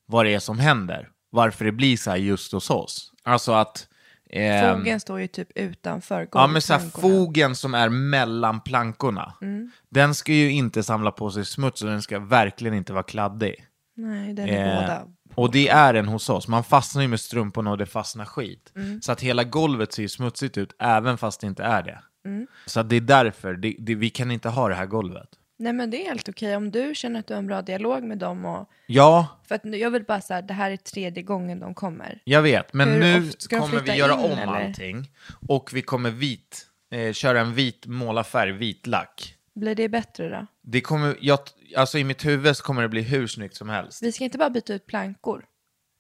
[0.06, 1.08] vad det är som händer.
[1.30, 3.12] Varför det blir så här just hos oss.
[3.24, 3.88] Alltså att...
[4.30, 9.34] ehm, Fogen står ju typ utanför Ja, men så här, fogen som är mellan plankorna,
[9.42, 9.70] Mm.
[9.90, 13.54] den ska ju inte samla på sig smuts och den ska verkligen inte vara kladdig.
[13.96, 15.02] Nej, den är Eh, båda.
[15.34, 16.48] och det är den hos oss.
[16.48, 18.72] Man fastnar ju med strumporna och det fastnar skit.
[18.76, 19.02] Mm.
[19.02, 21.98] Så att hela golvet ser ju smutsigt ut, även fast det inte är det.
[22.24, 22.46] Mm.
[22.66, 25.28] Så det är därför, det, det, vi kan inte ha det här golvet.
[25.58, 28.02] Nej, men det är helt okej om du känner att du har en bra dialog
[28.04, 28.44] med dem.
[28.44, 31.74] Och, Ja, för att nu- jag vill bara säga, det här är tredje gången de
[31.74, 32.20] kommer.
[32.24, 32.72] jag vet.
[32.72, 34.66] Men Hur nu kommer vi göra in, om eller?
[34.66, 35.10] allting.
[35.48, 39.34] Och vi kommer vit, eh, köra en vit målarfärg, vit lack.
[39.54, 40.46] Blir det bättre då?
[40.62, 41.38] Det kommer, jag,
[41.76, 44.02] alltså i mitt huvud så kommer det bli hur snyggt som helst.
[44.02, 45.44] Vi ska inte bara byta ut plankor.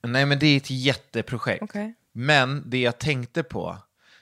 [0.06, 1.62] Nej, men det är ett jätteprojekt.
[1.62, 1.94] Okej.
[2.12, 3.76] Men det jag tänkte på,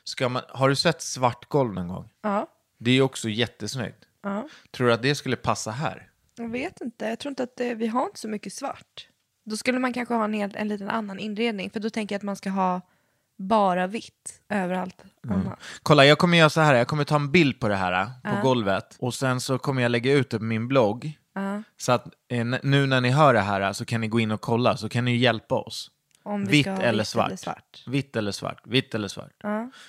[0.04, 2.10] ska man, har du sett svart golv någon gång?
[2.22, 2.46] Ja.
[2.78, 4.04] Det är ju också jättesnyggt.
[4.24, 4.48] Ja.
[4.70, 6.10] Tror du att det skulle passa här?
[6.36, 7.04] Jag vet inte.
[7.04, 9.08] Jag tror inte att det, vi har inte så mycket svart.
[9.44, 11.70] Då skulle man kanske ha en, helt, en liten annan inredning.
[11.70, 12.80] För då tänker jag att man ska ha
[13.38, 15.58] bara vitt överallt annat.
[15.82, 16.74] Kolla, jag kommer göra så här.
[16.74, 18.96] Jag kommer ta en bild på det här på golvet.
[18.98, 21.18] Och sen så kommer jag lägga ut det på min blogg.
[21.76, 24.40] Så att eh, nu när ni hör det här så kan ni gå in och
[24.40, 25.90] kolla, så kan ni hjälpa oss.
[26.22, 27.26] Om vi Vitt eller vitt svart.
[27.26, 27.82] eller svart.
[27.86, 28.66] Vitt eller svart.
[28.66, 29.32] Vitt eller svart.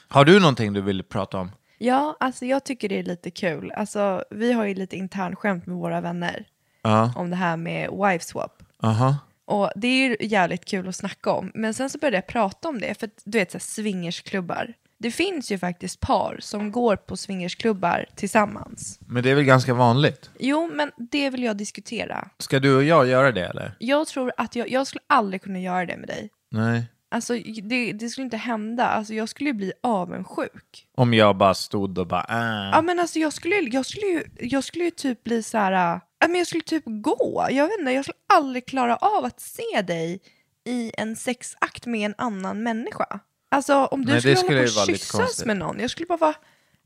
[0.07, 1.51] Har du någonting du vill prata om?
[1.77, 3.71] Ja, alltså jag tycker det är lite kul.
[3.71, 6.45] Alltså, vi har ju lite internskämt med våra vänner
[6.81, 7.13] Ja.
[7.15, 8.63] om det här med wife swap.
[8.83, 9.15] Aha.
[9.45, 11.51] Och det är ju jävligt kul att snacka om.
[11.55, 14.73] Men sen så började jag prata om det, för att, du vet så här, swingersklubbar.
[14.97, 18.99] Det finns ju faktiskt par som går på swingersklubbar tillsammans.
[19.07, 20.29] Men det är väl ganska vanligt?
[20.39, 22.29] Jo, men det vill jag diskutera.
[22.39, 23.75] Ska du och jag göra det eller?
[23.79, 26.29] Jag tror att jag, jag skulle aldrig kunna göra det med dig.
[26.51, 26.83] Nej.
[27.11, 28.87] Alltså det, det skulle inte hända.
[28.87, 30.87] Alltså jag skulle ju bli avundsjuk.
[30.95, 32.69] Om jag bara stod och bara äh.
[32.71, 35.93] Ja men alltså jag skulle, jag skulle, ju, jag skulle ju typ bli så här.
[35.93, 37.47] äh, men jag skulle typ gå.
[37.51, 40.19] Jag vet inte, jag skulle aldrig klara av att se dig
[40.65, 43.19] i en sexakt med en annan människa.
[43.49, 46.17] Alltså om du Nej, skulle, skulle hålla på och kyssas med någon, jag skulle bara
[46.17, 46.35] vara,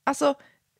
[0.03, 0.33] alltså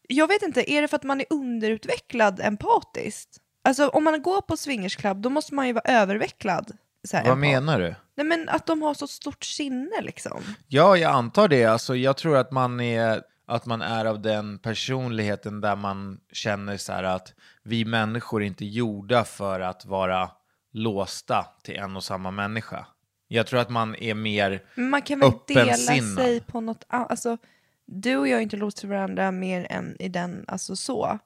[0.08, 3.38] jag vet inte, är det för att man är underutvecklad empatiskt?
[3.63, 6.78] Alltså om man går på swingersklubb då måste man ju vara övervecklad.
[7.25, 7.95] Vad menar du?
[8.19, 10.41] Nej men att de har så stort sinne liksom.
[10.67, 11.65] Ja, jag antar det.
[11.65, 16.77] Alltså, jag tror att man, är, att man är av den personligheten där man känner
[16.77, 20.32] så här att vi människor är inte gjorda för att vara
[20.73, 22.86] låsta till en och samma människa.
[23.27, 24.63] Jag tror att man är mer...
[24.75, 25.73] Man kan väl dela
[26.15, 27.12] sig på något annat.
[27.12, 27.38] Alltså,
[27.86, 31.19] du och jag är inte låsta till varandra mer än i den, alltså så.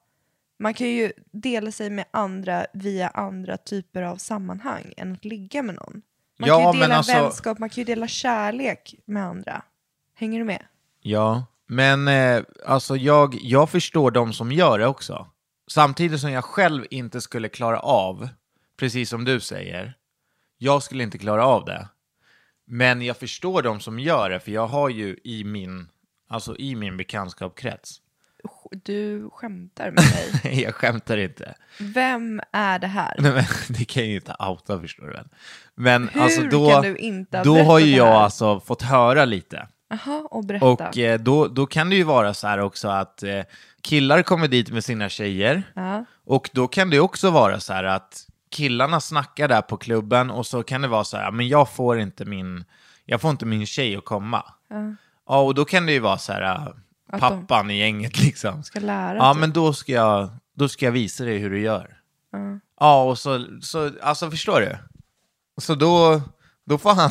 [0.58, 5.62] Man kan ju dela sig med andra via andra typer av sammanhang än att ligga
[5.62, 6.02] med någon.
[6.38, 9.62] Man Ja, kan ju dela alltså- vänskap, man kan ju dela kärlek med andra.
[10.14, 10.62] Hänger du med?
[11.00, 15.26] Ja, men eh, alltså jag, jag förstår de som gör det också.
[15.68, 18.28] Samtidigt som jag själv inte skulle klara av,
[18.76, 19.94] precis som du säger,
[20.58, 21.88] jag skulle inte klara av det.
[22.66, 25.88] Men jag förstår de som gör det, för jag har ju i min,
[26.28, 28.03] alltså i min bekantskapskrets, Sk-
[28.70, 30.04] Du skämtar med
[30.44, 30.62] mig.
[30.62, 33.16] jag skämtar inte, Vem är det här?
[33.18, 35.28] Nej, men, det kan jag ju inte outa förstår du väl.
[35.74, 39.68] Men Hur alltså då, kan du inte då har ju jag alltså fått höra lite.
[39.88, 40.66] Jaha, och berätta.
[40.66, 43.40] Och eh, då, då kan det ju vara så här också att eh,
[43.82, 45.62] killar kommer dit med sina tjejer.
[45.74, 46.04] Ja.
[46.24, 50.46] Och då kan det också vara så här att killarna snackar där på klubben och
[50.46, 52.64] så kan det vara så här, men jag får inte min,
[53.04, 54.44] jag får inte min tjej att komma.
[55.26, 56.74] Ja, och då kan det ju vara så här,
[57.14, 58.62] Att pappan i gänget liksom.
[58.62, 59.40] Ska lära Ja, typ.
[59.40, 61.96] men då ska jag, då ska jag visa dig hur du gör.
[62.80, 64.76] Ja, och så, så, alltså förstår du?
[65.60, 66.22] Så då,
[66.64, 67.10] då får han,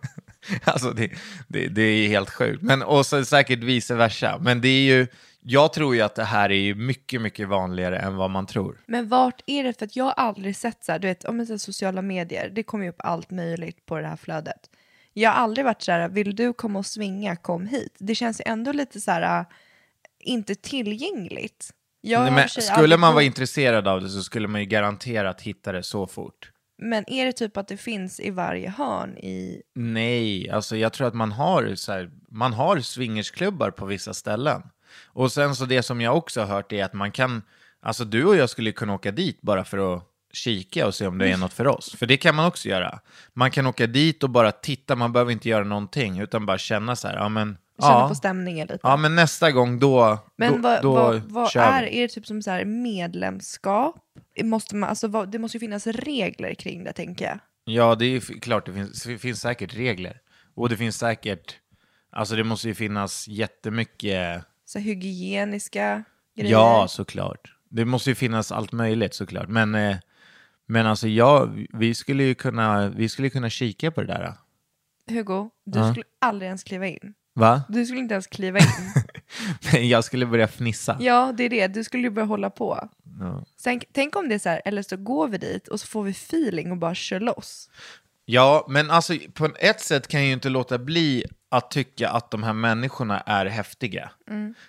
[0.64, 1.10] alltså det,
[1.48, 2.62] det, det är helt sjukt.
[2.62, 4.38] Men, och så säkert vice versa.
[4.40, 5.06] Men det är ju,
[5.40, 8.78] jag tror ju att det här är ju mycket, mycket vanligare än vad man tror.
[8.86, 9.78] Men vart är det?
[9.78, 12.50] För att jag har aldrig sett så här, du vet, om man säger sociala medier,
[12.54, 14.70] det kommer ju upp allt möjligt på det här flödet.
[15.18, 17.96] Jag har aldrig varit så här, vill du komma och svinga, kom hit.
[17.98, 19.46] Det känns ändå lite så här, äh,
[20.18, 21.70] inte tillgängligt.
[22.02, 25.82] Nej, men skulle man vara intresserad av det så skulle man ju garanterat hitta det
[25.82, 26.52] så fort.
[26.78, 29.62] Men är det typ att det finns i varje hörn i...
[29.74, 34.62] Nej, alltså jag tror att man har, så här, man har swingersklubbar på vissa ställen.
[35.06, 37.42] Och sen så det som jag också har hört är att man kan,
[37.80, 40.02] alltså du och jag skulle kunna åka dit bara för att
[40.32, 41.94] kika och se om det är något för oss.
[41.96, 43.00] För det kan man också göra.
[43.34, 46.96] Man kan åka dit och bara titta, man behöver inte göra någonting, utan bara känna
[46.96, 48.80] så här, ja men, Känna ja, på stämningen lite.
[48.82, 52.26] ja men nästa gång då, Men då, vad, då vad, vad är, är det typ
[52.26, 53.96] som så här medlemskap?
[54.42, 57.38] Måste man, alltså, vad, det måste ju finnas regler kring det tänker jag.
[57.64, 60.20] Ja, det är klart, det finns, det finns säkert regler.
[60.54, 61.56] Och det finns säkert,
[62.12, 66.04] alltså det måste ju finnas jättemycket Så hygieniska
[66.36, 66.52] grejer.
[66.52, 67.54] Ja, såklart.
[67.70, 69.48] Det måste ju finnas allt möjligt såklart.
[69.48, 69.96] Men, eh,
[70.68, 74.34] men alltså ja, vi skulle ju kunna, vi skulle kunna kika på det där.
[75.10, 75.92] Hugo, du Ja.
[75.92, 77.14] skulle aldrig ens kliva in.
[77.34, 77.62] Va?
[77.68, 78.64] Du skulle inte ens kliva in.
[79.72, 80.96] Men jag skulle börja fnissa.
[81.00, 81.66] ja, det är det.
[81.68, 82.88] Du skulle ju börja hålla på.
[83.20, 83.44] Ja.
[83.56, 86.02] Sen, tänk om det är så här, eller så går vi dit och så får
[86.02, 87.70] vi feeling och bara kör loss.
[88.24, 92.30] Ja, men alltså på ett sätt kan jag ju inte låta bli att tycka att
[92.30, 94.10] de här människorna är häftiga.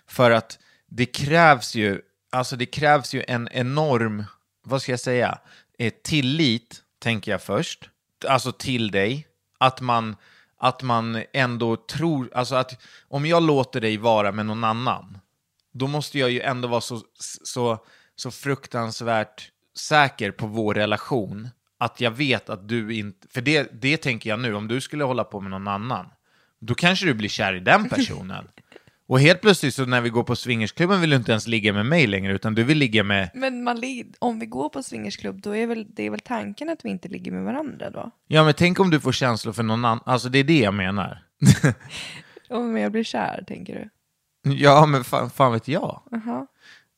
[0.07, 4.23] För att det krävs ju, alltså det krävs ju en enorm,
[4.63, 5.39] vad ska jag säga,
[5.79, 7.89] eh, tillit, tänker jag först.
[8.27, 9.25] Alltså till dig.
[9.57, 10.15] Att man,
[10.57, 15.17] att man ändå tror, alltså att om jag låter dig vara med någon annan,
[15.71, 17.01] då måste jag ju ändå vara så,
[17.43, 23.27] så, så fruktansvärt säker på vår relation att jag vet att du inte...
[23.31, 26.05] För det, det tänker jag nu, om du skulle hålla på med någon annan,
[26.59, 28.47] då kanske du blir kär i den personen.
[29.09, 31.85] Och helt plötsligt så när vi går på swingersklubben vill du inte ens ligga med
[31.85, 33.29] mig längre, utan du vill ligga med...
[33.33, 33.83] Men man,
[34.19, 37.07] om vi går på swingersklubb, då är väl, det är väl tanken att vi inte
[37.07, 38.11] ligger med varandra då?
[38.27, 39.99] Ja, men tänk om du får känslor för någon annan.
[40.05, 41.23] Alltså det är det jag menar.
[42.49, 43.89] Om jag blir kär, tänker du?
[44.51, 46.01] Ja, men fan, fan vet jag.
[46.11, 46.47] Jaha.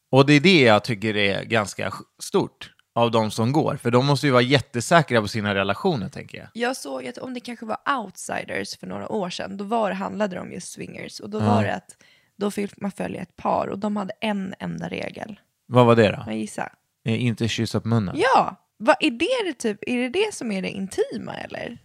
[0.10, 3.76] Och det är det jag tycker är ganska stort av de som går.
[3.76, 6.48] För de måste ju vara jättesäkra på sina relationer, tänker jag.
[6.54, 10.36] Jag såg att om det kanske var outsiders för några år sedan, då var handlade
[10.36, 11.20] det om just swingers.
[11.20, 11.98] Och då var det att
[12.36, 15.40] då fick man följa ett par och de hade en enda regel.
[15.66, 16.24] Vad var det då?
[16.26, 16.74] Jag gissar.
[17.06, 18.16] Eh, Inte kyssa på munnen?
[18.18, 18.56] Ja!
[18.78, 21.78] Vad är det, det typ, är det det som är det intima eller?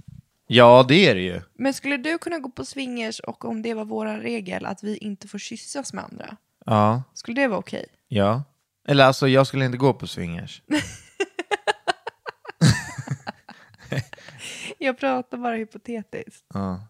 [0.46, 1.40] Ja, det är det ju.
[1.54, 4.96] Men skulle du kunna gå på swingers och om det var vår regel att vi
[4.96, 7.86] inte får kyssas med andra, Ja, skulle det vara okej?
[8.08, 8.42] ja.
[8.88, 10.62] Eller alltså, jag skulle inte gå på swingers.
[14.78, 16.44] Jag pratar bara hypotetiskt.
[16.54, 16.86] Ja.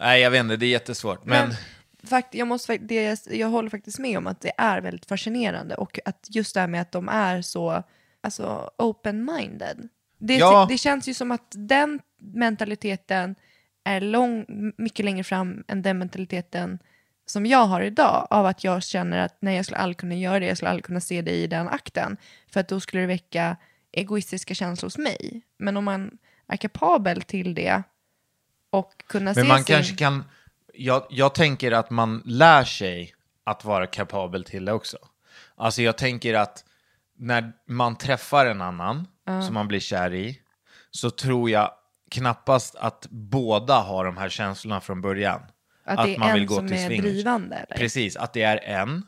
[0.00, 1.24] Nej, jag vet inte, det är jättesvårt.
[1.24, 1.56] Men, Men
[2.08, 5.98] fakt, jag, måste, det, jag håller faktiskt med om att det är väldigt fascinerande och
[6.04, 7.82] att just det här med att de är så
[8.20, 9.88] alltså, open-minded.
[10.18, 10.66] Det, Ja.
[10.70, 13.34] det känns ju som att den mentaliteten
[13.84, 14.46] är lång,
[14.78, 16.78] mycket längre fram än den mentaliteten
[17.30, 20.40] som jag har idag av att jag känner att nej, jag skulle aldrig kunna göra
[20.40, 22.16] det, jag skulle aldrig kunna se det i den akten
[22.52, 23.56] för att då skulle det väcka
[23.92, 25.42] egoistiska känslor hos mig.
[25.58, 27.82] Men om man är kapabel till det
[28.70, 29.74] och kunna se men man sin...
[29.74, 30.24] kanske kan...
[30.74, 33.14] Jag, jag tänker att man lär sig
[33.44, 34.98] att vara kapabel till det också.
[35.56, 36.64] Alltså jag tänker att
[37.16, 39.06] när man träffar en annan
[39.46, 40.40] som man blir kär i
[40.90, 41.70] så tror jag
[42.10, 45.40] knappast att båda har de här känslorna från början.
[45.88, 47.04] Att det är man en vill gå som till är swingers.
[47.04, 47.56] drivande?
[47.56, 47.76] Eller?
[47.76, 49.02] Precis, att det är en.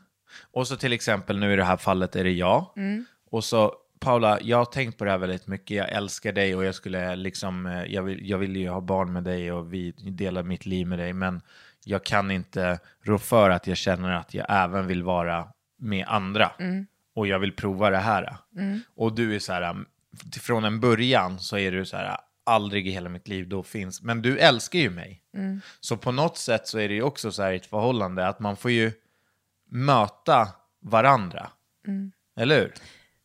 [0.51, 2.73] Och så till exempel nu i det här fallet är det jag.
[2.77, 3.05] Mm.
[3.31, 5.77] Och så Paula, jag har tänkt på det här väldigt mycket.
[5.77, 9.13] Jag älskar dig och jag skulle liksom, eh, jag vill, jag vill ju ha barn
[9.13, 11.13] med dig och vi delar mitt liv med dig.
[11.13, 11.41] Men
[11.85, 16.51] jag kan inte rå för att jag känner att jag även vill vara med andra.
[16.59, 16.87] Mm.
[17.15, 18.37] Och jag vill prova det här.
[18.95, 19.85] Och du är så här, um,
[20.41, 24.01] från en början så är du så här, aldrig i hela mitt liv då finns,
[24.01, 25.21] men du älskar ju mig.
[25.33, 25.61] Mm.
[25.79, 28.39] Så på något sätt så är det ju också så här i ett förhållande att
[28.39, 28.91] man får ju
[29.69, 30.47] möta
[30.79, 31.51] varandra.
[31.87, 32.11] Mm.
[32.35, 32.73] Eller hur?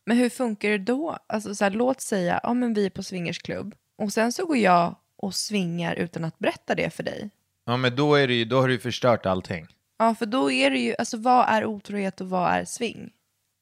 [0.05, 1.17] Men hur funkar det då?
[1.27, 4.57] Alltså, så här, låt säga, ja men vi är på swingersklubb och sen så går
[4.57, 7.29] jag och svingar utan att berätta det för dig.
[7.65, 9.67] Ja, men då, är det ju, då har du ju förstört allting.
[9.97, 13.11] Ja, för då är det ju, alltså vad är otrohet och vad är sving?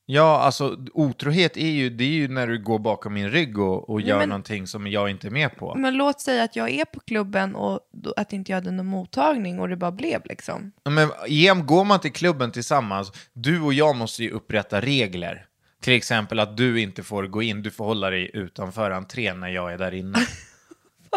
[0.07, 3.89] Ja, alltså otrohet är ju, det är ju när du går bakom min rygg och,
[3.89, 5.75] och gör men- någonting som jag inte är med på.
[5.75, 8.85] Men låt säga att jag är på klubben och då, att inte jag hade någon
[8.85, 10.71] mottagning och det bara blev liksom.
[10.83, 15.45] Ja, Men igen, går man till klubben tillsammans, du och jag måste ju upprätta regler.
[15.81, 19.49] Till exempel att du inte får gå in, du får hålla dig utanför entrén när
[19.49, 20.19] jag är där inne.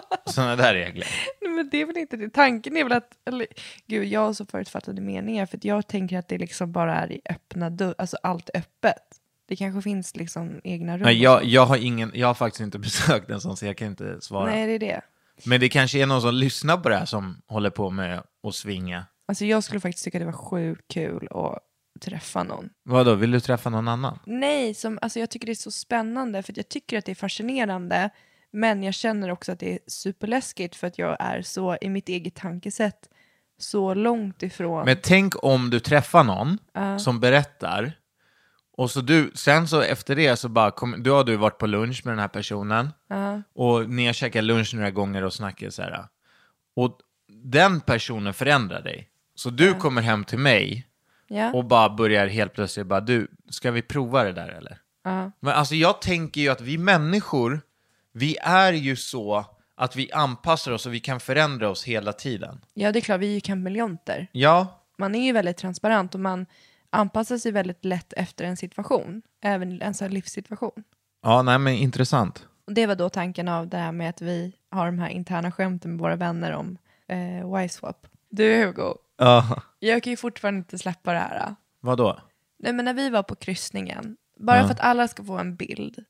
[0.27, 1.07] Sådana där regler.
[1.43, 2.31] Nej, men det är väl inte det.
[2.31, 3.47] Tanken är väl att, eller,
[3.87, 7.13] gud jag har så förutfattade meningar för att jag tänker att det liksom bara är
[7.13, 9.03] i öppna dörrar, alltså allt öppet.
[9.49, 11.03] Det kanske finns liksom egna rum.
[11.03, 13.89] Nej, jag, jag, har ingen, jag har faktiskt inte besökt en sån, så jag kan
[13.89, 14.51] inte svara.
[14.51, 15.01] Nej, det är det.
[15.45, 18.55] Men det kanske är någon som lyssnar på det här som håller på med att
[18.55, 19.07] svinga.
[19.29, 21.59] Alltså jag skulle faktiskt tycka det var sjukt kul att
[22.01, 22.71] träffa någon.
[22.83, 24.19] Vadå, vill du träffa någon annan?
[24.27, 27.17] Nej, som, alltså jag tycker det är så spännande för jag tycker att det är
[27.17, 28.11] fascinerande
[28.51, 32.09] men jag känner också att det är superläskigt för att jag är så i mitt
[32.09, 33.09] eget tankesätt
[33.59, 34.85] så långt ifrån.
[34.85, 36.59] Men tänk om du träffar någon
[36.99, 37.93] som berättar
[38.79, 41.67] och så du, sen så efter det så bara, kom, då har du varit på
[41.67, 42.89] lunch med den här personen
[43.55, 46.05] och ni har käkat lunch några gånger och snackat så här.
[46.77, 49.09] Och den personen förändrar dig.
[49.35, 50.87] Så du kommer hem till mig
[51.29, 51.53] ja.
[51.53, 54.79] och bara börjar helt plötsligt bara, du, ska vi prova det där eller?
[55.41, 57.61] Men alltså jag tänker ju att vi människor,
[58.12, 59.44] vi är ju så
[59.77, 62.61] att vi anpassar oss och vi kan förändra oss hela tiden.
[62.75, 64.27] ja, det är klart, vi är ju kameleonter.
[64.33, 66.47] Ja, Man är ju väldigt transparent och man
[66.90, 70.85] anpassar sig väldigt lätt efter en situation, även en sån här livssituation.
[71.23, 72.47] ja nej men intressant.
[72.66, 75.53] Och det var då tanken av det här med att vi har de här interna
[75.53, 78.07] skämten med våra vänner om eh, Y-swap.
[78.31, 81.55] Du Hugo, Ja, jag kan ju fortfarande inte släppa det här.
[81.81, 82.21] vadå?
[82.59, 86.05] Nej, men när vi var på kryssningen, bara för att alla ska få en bild.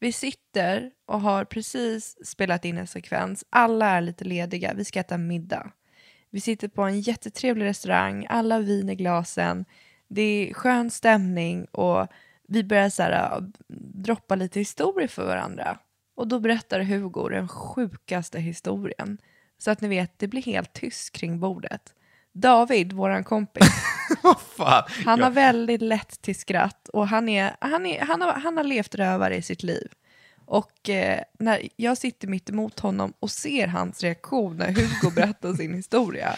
[0.00, 3.44] Vi sitter och har precis spelat in en sekvens.
[3.50, 4.74] Alla är lite lediga.
[4.74, 5.72] Vi ska äta middag.
[6.30, 8.26] Vi sitter på en jättetrevlig restaurang.
[8.28, 9.64] Alla har vin i glasen.
[10.08, 12.06] Det är skön stämning och
[12.48, 13.42] vi börjar så här, äh,
[13.94, 15.78] droppa lite historier för varandra.
[16.14, 19.18] Och då berättar Hugo den sjukaste historien.
[19.58, 21.94] Så att ni vet, det blir helt tyst kring bordet.
[22.32, 23.68] David, våran kompis,
[25.04, 28.64] han har väldigt lätt till skratt och han, är, han, är, han, har, han har
[28.64, 29.88] levt rövare i sitt liv.
[30.46, 35.54] Och eh, när jag sitter mitt emot honom och ser hans reaktion när Hugo berättar
[35.54, 36.36] sin historia.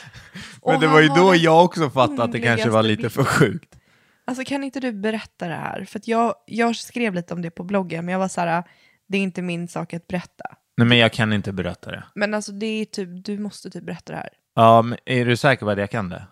[0.66, 3.78] Men det var ju då jag också fattade att det kanske var lite för sjukt.
[4.24, 5.84] Alltså kan inte du berätta det här?
[5.84, 8.64] För jag, jag skrev lite om det på bloggen men jag var så här,
[9.09, 10.45] det är inte min sak att berätta.
[10.76, 12.05] Nej, men jag kan inte berätta det.
[12.14, 14.30] Men alltså det är typ, du måste typ berätta det här.
[14.55, 16.26] Ja, men är du säker på att jag kan det?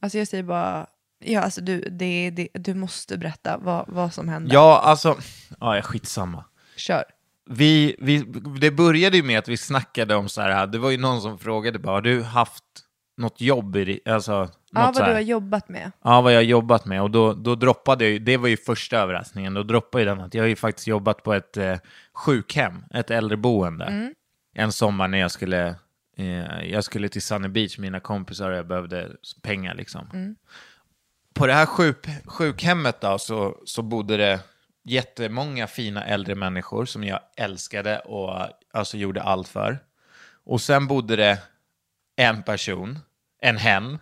[0.00, 0.86] Alltså jag säger bara,
[1.18, 4.54] ja alltså du, det, det, du måste berätta vad, vad som hände.
[4.54, 5.16] Ja, alltså,
[5.60, 6.44] ja, skitsamma.
[6.76, 7.04] Kör.
[7.50, 8.18] Vi, vi,
[8.60, 11.38] det började ju med att vi snackade om så här, det var ju någon som
[11.38, 12.64] frågade bara, har du haft
[13.16, 15.92] något jobb i alltså, Ja, vad du har jobbat med.
[16.02, 17.02] Ja, vad jag har jobbat med.
[17.02, 20.20] Och då, då droppade jag ju, det var ju första överraskningen, då droppade ju den
[20.20, 21.76] att jag har ju faktiskt jobbat på ett eh,
[22.14, 24.12] sjukhem, ett äldreboende.
[24.54, 25.74] En sommar när jag skulle,
[26.16, 30.36] eh, jag skulle till Sunny Beach, mina kompisar och jag behövde pengar liksom.
[31.34, 34.40] På det här sjuk, sjukhemmet då så, så bodde det
[34.84, 39.78] jättemånga fina äldre människor som jag älskade och alltså gjorde allt för.
[40.44, 41.42] Och sen bodde det
[42.16, 42.98] en person,
[43.42, 43.98] en hen,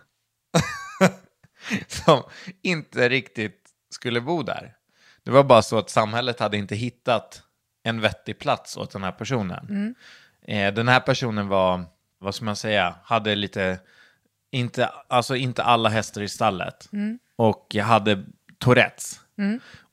[1.87, 2.23] som
[2.61, 4.75] inte riktigt skulle bo där.
[5.23, 7.43] Det var bara så att samhället hade inte hittat
[7.83, 9.95] en vettig plats åt den här personen.
[10.41, 11.85] Eh, den här personen var,
[12.23, 13.79] vad ska man säga, hade lite,
[14.51, 16.89] inte, alltså inte alla hästar i stallet.
[17.35, 18.23] Och jag hade
[18.59, 19.19] Tourettes.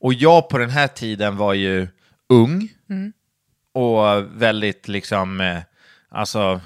[0.01, 1.89] Och jag på den här tiden var ju
[2.29, 2.69] ung
[3.75, 5.59] och väldigt liksom, eh,
[6.09, 6.61] alltså,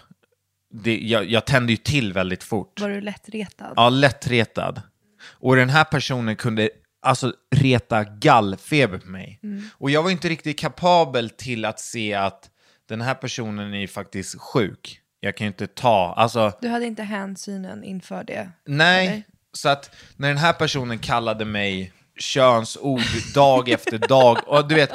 [0.71, 2.81] det, jag, jag tände ju till väldigt fort.
[2.81, 3.73] Var du lättretad?
[3.77, 4.83] Ja, lättretad.
[5.27, 6.71] Och den här personen kunde
[7.03, 9.41] alltså reta gallfeber på mig.
[9.73, 12.51] Och jag var inte riktigt kapabel till att se att
[12.89, 15.01] den här personen är ju faktiskt sjuk.
[15.25, 18.51] Jag kan ju inte ta, alltså Du hade inte hänsynen inför det?
[18.67, 19.07] nej.
[19.07, 19.23] eller?
[19.53, 23.01] Så att när den här personen kallade mig könsord
[23.35, 24.91] dag efter dag, och du vet,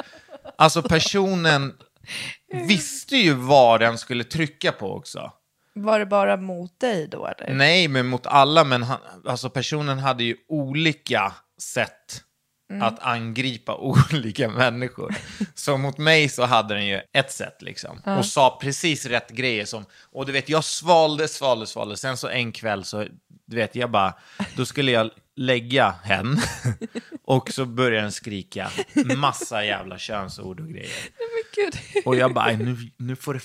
[0.58, 1.72] alltså personen
[2.52, 5.32] visste ju vad den skulle trycka på också.
[5.74, 7.54] Var det bara mot dig då eller?
[7.54, 8.64] Nej, men mot alla.
[8.64, 12.22] Men han, alltså personen hade ju olika sätt
[12.80, 13.74] att angripa
[14.12, 15.14] olika människor.
[15.54, 18.00] Så mot mig så hade den ju ett sätt liksom.
[18.18, 21.96] Och sa precis rätt grejer som, och du vet, jag svalde, svalde, svalde.
[21.96, 23.06] Sen så en kväll så,
[23.46, 24.14] du vet, jag bara,
[24.56, 26.38] då skulle jag lägga hen
[27.24, 28.70] och så började den skrika
[29.16, 30.92] massa jävla könsord och grejer.
[32.04, 33.40] Och jag bara, "Aj, nu, nu får det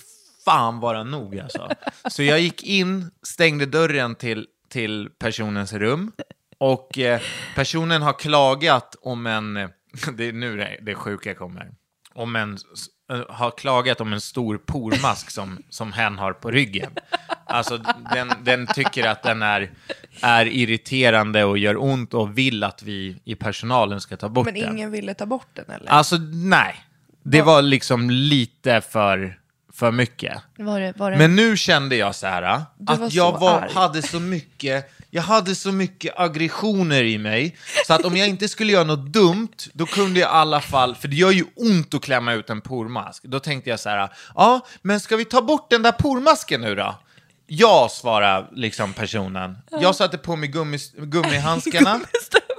[0.46, 1.72] fan vara nog alltså.
[2.10, 6.12] Så jag gick in, stängde dörren till, till personens rum
[6.58, 7.22] och eh,
[7.56, 9.54] personen har klagat om en,
[10.18, 11.72] det är nu det, det sjuka kommer,
[12.14, 12.58] om en,
[13.12, 16.92] eh, har klagat om en stor pormask som, som hen har på ryggen.
[17.46, 17.78] Alltså
[18.14, 19.72] den, den tycker att den är,
[20.22, 24.54] är irriterande och gör ont och vill att vi i personalen ska ta bort Men
[24.54, 24.72] den.
[24.74, 25.92] ingen ville ta bort den eller?
[25.92, 26.76] Alltså nej,
[27.24, 29.40] det var liksom lite för,
[29.74, 30.42] för mycket.
[30.58, 31.18] Var det, var det...
[31.18, 33.74] Men nu kände jag så här var att jag så var, arg.
[33.74, 37.58] hade så mycket jag hade så mycket aggressioner i mig,
[37.88, 40.96] så att om jag inte skulle göra något dumt, då kunde jag i alla fall,
[40.96, 44.10] för det gör ju ont att klämma ut en pormask, då tänkte jag så här,
[44.36, 46.96] ja, men ska vi ta bort den där pormasken nu då?
[47.48, 49.58] Ja, svarade liksom personen.
[49.70, 52.00] Jag satte på mig gummis, gummihandskarna,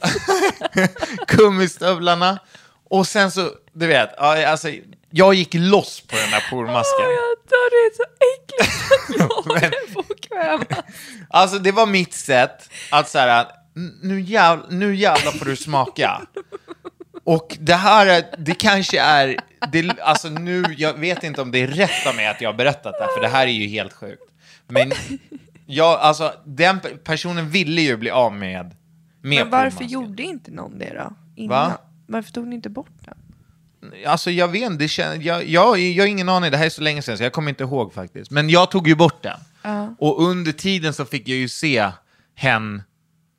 [1.28, 2.38] gummistövlarna,
[2.90, 4.68] och sen så, du vet, alltså,
[5.16, 7.04] jag gick loss på den där pormasken.
[7.04, 10.82] Jag dör, det är så äckligt att jag Men- är påkväm.
[11.30, 13.46] Alltså det var mitt sätt att så här,
[13.76, 16.20] "N- nu, jäv, nu jävlar får du smaka.
[17.24, 19.36] Och det här, är, det kanske är,
[19.72, 22.54] det, alltså nu, jag vet inte om det är rätt av mig att jag har
[22.56, 24.22] berättat det här, för det här är ju helt sjukt.
[24.68, 24.92] Men
[25.66, 28.74] jag, alltså den pe- personen ville ju bli av med, med
[29.22, 29.88] Men varför pormasken.
[29.88, 31.14] gjorde inte någon det då?
[31.36, 31.70] Innan?
[31.70, 31.78] Va?
[32.06, 33.18] Varför tog ni inte bort den?
[34.06, 37.02] Alltså jag vet inte, jag, jag, jag har ingen aning, det här är så länge
[37.02, 38.30] sedan så jag kommer inte ihåg faktiskt.
[38.30, 39.38] Men jag tog ju bort den.
[39.98, 41.90] Och under tiden så fick jag ju se
[42.34, 42.82] hen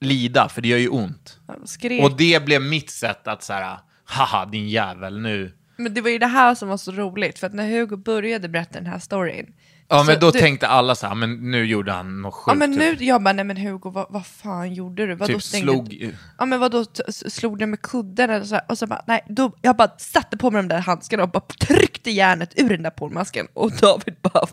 [0.02, 1.40] lida, för det gör ju ont.
[1.66, 2.04] Skrek.
[2.04, 5.54] Och det blev mitt sätt att så här, haha din jävel nu.
[5.78, 8.50] Men det var ju det här som var så roligt, för att när Hugo började
[8.50, 9.54] berätta den här storyn.
[9.90, 12.48] Ja men så då du- tänkte alla så här, men nu gjorde han något sjukt.
[12.48, 13.02] Ja men nu, typ.
[13.02, 15.16] jag bara, nej men Hugo, vad, vad fan gjorde du?
[15.16, 16.14] Vadå typ stängde slog...
[16.38, 18.64] Ja men vadå, slog du med kudden eller så här?
[18.70, 21.44] Och så bara, nej, då, jag bara satte på mig de där handskarna och bara
[21.60, 23.48] tryckte järnet ur den där pormasken.
[23.54, 24.48] Och David bara,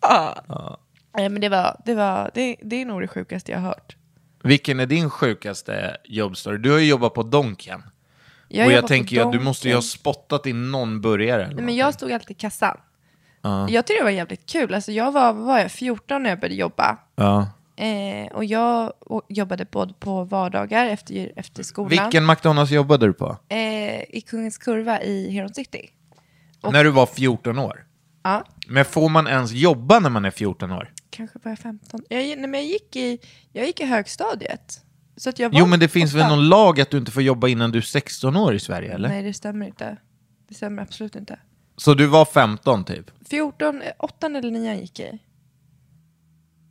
[0.00, 0.68] fan.
[1.16, 3.96] Nej men det var, det var, det, det är nog det sjukaste jag har hört.
[4.42, 6.58] Vilken är din sjukaste jobbstory?
[6.58, 7.82] Du har ju jobbat på Donken.
[8.48, 11.44] Jag och jag tänker ju att du måste ju ha spottat in någon burgare.
[11.44, 12.76] eller Nej, men jag stod alltid i kassan.
[13.42, 14.74] Jag tyckte det var jävligt kul.
[14.74, 16.98] Alltså, jag var, var jag, 14 när jag började jobba.
[17.16, 17.48] Ja.
[17.76, 21.88] Eh, och jag och, jobbade både på vardagar efter, efter skolan.
[21.88, 23.38] Vilken McDonalds jobbade du på?
[23.48, 23.58] Eh,
[24.02, 25.90] I Kungens Kurva i Heron City.
[26.72, 27.84] När du var 14 år?
[28.22, 30.92] Ja, Men får man ens jobba när man är 14 år?
[31.12, 32.00] kanske var jag 15.
[32.08, 33.18] Jag, nej, men jag, gick i,
[33.52, 34.80] jag gick i högstadiet.
[35.16, 37.22] Så att jag var Jo, men det finns väl någon lag att du inte får
[37.22, 39.08] jobba innan du är 16 år i Sverige, eller?
[39.08, 39.96] Nej, det stämmer inte.
[40.48, 41.38] Det stämmer absolut inte.
[41.76, 43.10] Så du var 15 typ?
[43.30, 45.18] 14, 8 eller 9 gick jag i.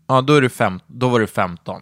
[0.08, 1.82] Ja, då, är du fem, då var du 15.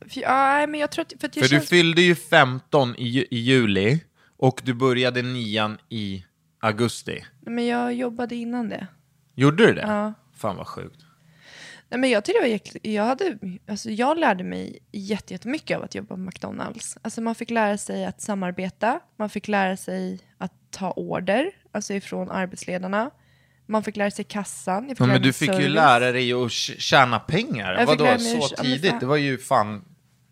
[0.00, 1.12] För, ja, men jag tror att...
[1.20, 4.00] För, att jag För du känns- fyllde ju 15 i, i juli
[4.36, 6.24] och du började nian i
[6.60, 7.24] augusti.
[7.40, 8.86] Men jag jobbade innan det.
[9.34, 9.80] Gjorde du det?
[9.82, 10.14] Ja.
[10.34, 11.00] Fan vad sjukt.
[11.92, 13.38] Nej, men jag tyckte det var jäkligt, jag, hade,
[13.68, 16.98] alltså jag lärde mig jätte- jättemycket av att jobba på McDonalds.
[17.02, 21.94] Alltså man fick lära sig att samarbeta, man fick lära sig att ta order, alltså
[21.94, 23.10] ifrån arbetsledarna.
[23.66, 24.88] Man fick lära sig kassan.
[24.88, 25.74] Fick Ja, men du fick ju service.
[25.74, 27.84] lära dig att tj- tjäna pengar.
[27.86, 29.00] Vadå, så men tidigt?
[29.00, 29.84] Det var ju fan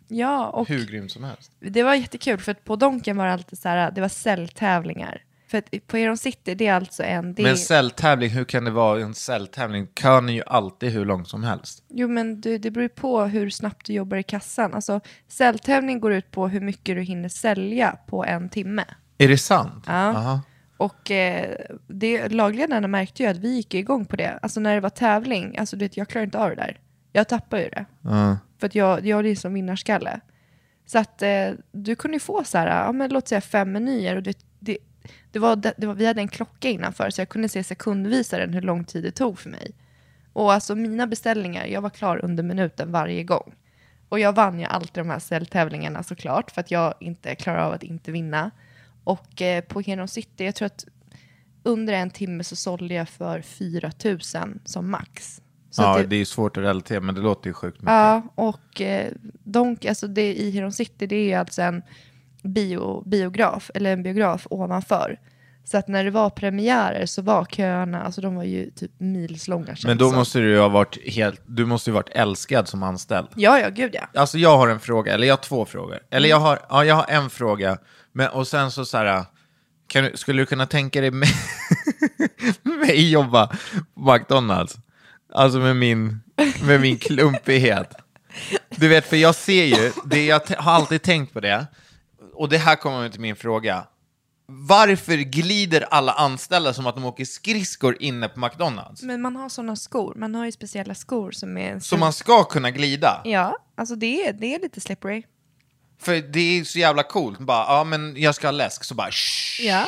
[0.09, 1.53] Ja, och hur grymt som helst.
[1.61, 5.23] det var jättekul för att på Donken var det alltid så här, det var säljtävlingar.
[5.51, 7.35] För att på Eron City, det är alltså en...
[7.35, 9.87] Det Men är, celltävling, hur kan det vara en celltävling?
[9.87, 11.85] Kön är ju alltid hur lång som helst.
[11.89, 14.75] Jo, men du, det beror ju på hur snabbt du jobbar i kassan.
[14.75, 18.85] Alltså, säljtävling går ut på hur mycket du hinner sälja på en timme.
[19.19, 19.85] Är det sant?
[19.87, 19.93] Ja.
[19.93, 20.41] Aha.
[20.77, 24.39] Och eh, det, lagledarna märkte ju att vi gick igång på det.
[24.43, 26.79] Alltså när det var tävling, alltså du vet, jag klarar inte av det där.
[27.13, 27.85] Jag tappar ju det.
[28.01, 28.39] Ja.
[28.61, 30.21] För att jag, jag är som vinnarskalle.
[30.87, 34.17] Så att eh, du kunde ju få så här, ja, men låt säga fem menyer.
[34.17, 34.79] Och det, det,
[35.33, 38.63] det var, det var, vi hade en klocka innanför så jag kunde se sekundvisaren hur
[38.63, 39.73] lång tid det tog för mig.
[40.33, 43.55] Och alltså mina beställningar, jag var klar under minuten varje gång.
[44.09, 47.73] Och jag vann ju alltid de här säljtävlingarna såklart för att jag inte klarar av
[47.73, 48.51] att inte vinna.
[49.05, 50.85] Och eh, på Heron City, jag tror att
[51.63, 54.21] under en timme så sålde jag för 4 000
[54.65, 55.41] som max.
[55.71, 56.17] Så ja, att det...
[56.17, 57.93] är svårt att relatera, men det låter ju sjukt mycket.
[57.93, 59.13] Ja, och eh,
[59.45, 61.83] Donk, alltså det i Heron City, det är ju alltså en
[62.43, 65.19] bio, biograf, eller en biograf ovanför.
[65.65, 69.77] Så att när det var premiärer så var köerna, alltså de var ju typ milslånga
[69.85, 73.29] Men då måste du ju ha varit helt, du måste ju varit älskad som anställd.
[73.37, 74.21] Ja, ja, gud ja.
[74.21, 75.99] Alltså jag har en fråga, eller jag har två frågor.
[76.11, 76.31] Eller Mm.
[76.31, 77.79] jag har, ja, jag har en fråga,
[78.13, 79.25] men, och sen så så här,
[79.87, 81.29] kan du, skulle du kunna tänka dig mig,
[82.63, 83.47] mig jobba
[83.95, 84.77] på McDonalds?
[85.35, 86.21] Alltså med min,
[86.63, 87.95] med min klumpighet.
[88.71, 91.67] Du vet, för jag ser ju, det, jag har alltid tänkt på det,
[92.41, 93.87] och det här kommer till min fråga.
[94.47, 99.03] Varför glider alla anställda som att de åker skridskor inne på McDonalds?
[99.03, 101.81] Men man har sådana skor, man har ju speciella skor som är...
[101.81, 103.21] Så man ska kunna glida?
[103.25, 105.23] Ja, alltså det är, det är lite slippery.
[106.01, 107.39] För det är så jävla coolt.
[107.39, 109.63] Bara, ja men jag ska ha läsk, så bara shh.
[109.67, 109.87] Ja.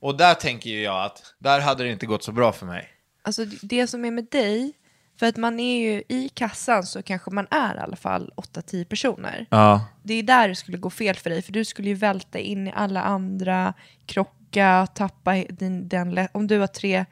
[0.00, 2.88] Och där tänker ju jag att, där hade det inte gått så bra för mig.
[3.22, 4.72] Alltså det- det som är med dig,
[5.18, 8.84] för att man är ju i kassan så kanske man är i alla fall 8-10
[8.84, 9.46] personer.
[9.50, 9.86] Ja.
[10.02, 12.66] Det är där det skulle gå fel för dig, för du skulle ju välta in
[12.66, 13.74] i alla andra,
[14.06, 17.04] krocka, tappa din, den, lä- om du har tre,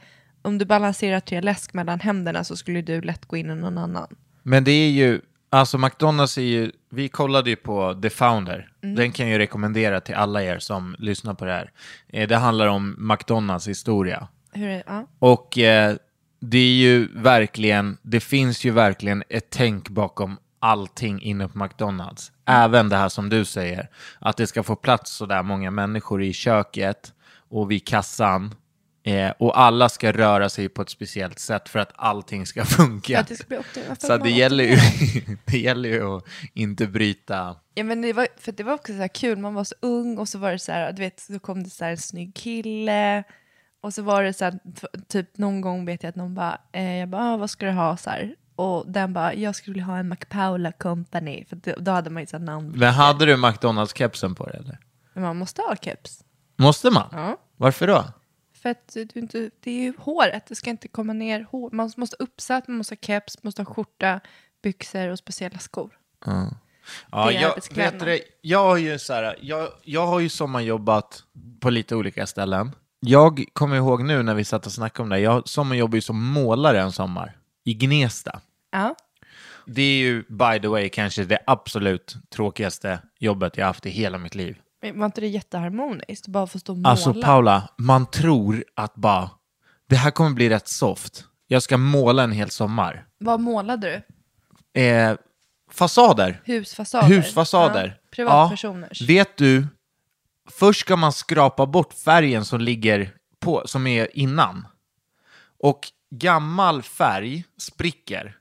[0.42, 3.78] om du balanserar tre läsk mellan händerna så skulle du lätt gå in i någon
[3.78, 4.07] annan.
[4.42, 8.68] Men det är ju, alltså McDonalds är ju, vi kollade ju på The Founder.
[8.80, 11.70] Den kan jag ju rekommendera till alla er som lyssnar på det här.
[12.09, 14.28] Eh, Det handlar om McDonalds historia.
[14.53, 15.07] Hur är, ja.
[15.18, 15.96] Och eh,
[16.45, 22.32] det är ju verkligen, det finns ju verkligen ett tänk bakom allting inne på McDonalds.
[22.47, 23.88] Även det här som du säger,
[24.18, 27.12] att det ska få plats så där många människor i köket
[27.49, 28.55] och vid kassan.
[29.05, 33.24] Eh, och alla ska röra sig på ett speciellt sätt för att allting ska funka.
[33.28, 34.03] Det ska bli optimalt.
[34.03, 34.76] Så det gäller, ju,
[35.45, 36.24] det gäller ju att
[36.55, 37.57] inte bryta.
[37.74, 40.18] Ja, men det var, för det var också så här kul, man var så ung
[40.18, 42.34] och så var det så här, du vet, så kom det så här en snygg
[42.34, 43.24] kille
[43.82, 44.58] och så var det så här,
[45.08, 47.72] typ någon gång vet jag att någon bara, eh, jag bara, ah, vad ska du
[47.72, 48.34] ha så här?
[48.56, 52.26] Och den bara, jag skulle vilja ha en McPaula Company, för då hade man ju
[52.26, 52.72] så här namn.
[52.76, 54.78] Men hade du McDonalds-kepsen på dig eller?
[55.12, 56.24] Men man måste ha keps.
[56.56, 57.08] Måste man?
[57.12, 57.36] Ja.
[57.56, 58.04] Varför då?
[58.62, 61.70] För att du inte, det är ju håret, det ska inte komma ner hår.
[61.72, 64.20] Man måste ha uppsatt, man måste ha keps, man måste ha skjorta,
[64.62, 65.90] byxor och speciella skor.
[66.24, 66.50] Ja,
[67.10, 71.22] Det är jag, vet du, jag, har ju så här, jag, jag har ju sommarjobbat
[71.60, 72.72] på lite olika ställen.
[73.05, 76.24] Jag kommer ihåg nu när vi satt och snackade om det, jag sommarjobbade ju som
[76.24, 78.40] målare en sommar i Gnesta.
[78.72, 78.94] Ja.
[79.66, 84.18] Det är ju, by the way, kanske det absolut tråkigaste jobbet jag haft i hela
[84.18, 84.57] mitt liv.
[84.82, 86.26] Men var inte det jätteharmoniskt?
[86.26, 86.88] Bara få stå och måla?
[86.88, 89.30] Alltså Paula, man tror att bara,
[89.88, 91.24] det här kommer bli rätt soft.
[91.46, 93.07] Jag ska måla en hel sommar.
[93.18, 94.03] Vad målade
[94.74, 94.80] du?
[94.80, 95.16] Eh,
[95.70, 96.40] fasader.
[96.44, 97.09] Husfasader?
[97.09, 97.98] Husfasader.
[98.03, 99.00] Ja, privatpersoners?
[99.00, 99.07] Ja.
[99.07, 99.66] Vet du,
[100.59, 104.66] först ska man skrapa bort färgen som ligger på, som är innan.
[105.62, 108.36] Och gammal färg spricker.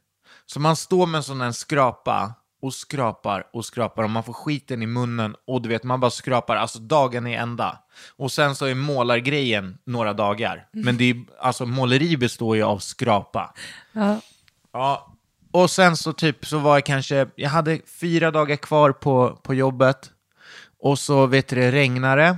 [0.46, 4.34] Så man står med en sån här skrapa och skrapar och skrapar och man får
[4.34, 7.80] skiten i munnen och du vet, man bara skrapar, alltså dagen är ända.
[8.16, 10.68] Och sen så är målargrejen några dagar.
[10.72, 13.54] Men det är, alltså måleri består ju av skrapa.
[13.92, 14.22] Ja.
[14.74, 15.14] Ja,
[15.52, 19.54] och sen så typ så var jag kanske, jag hade fyra dagar kvar på, på
[19.54, 20.12] jobbet
[20.82, 22.38] och så vet du det, regnade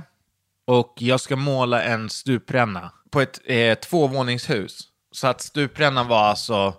[0.66, 4.88] och jag ska måla en stupränna på ett eh, tvåvåningshus.
[5.12, 6.74] Så att stuprännan var alltså,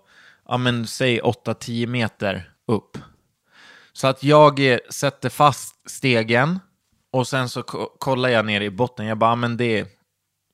[0.47, 2.97] ja men säg 8-10 meter upp.
[3.93, 6.59] Så att jag eh, sätter fast stegen
[7.11, 7.63] och sen så
[7.99, 9.05] kollar jag ner i botten.
[9.05, 9.87] Jag bara, ja, men det,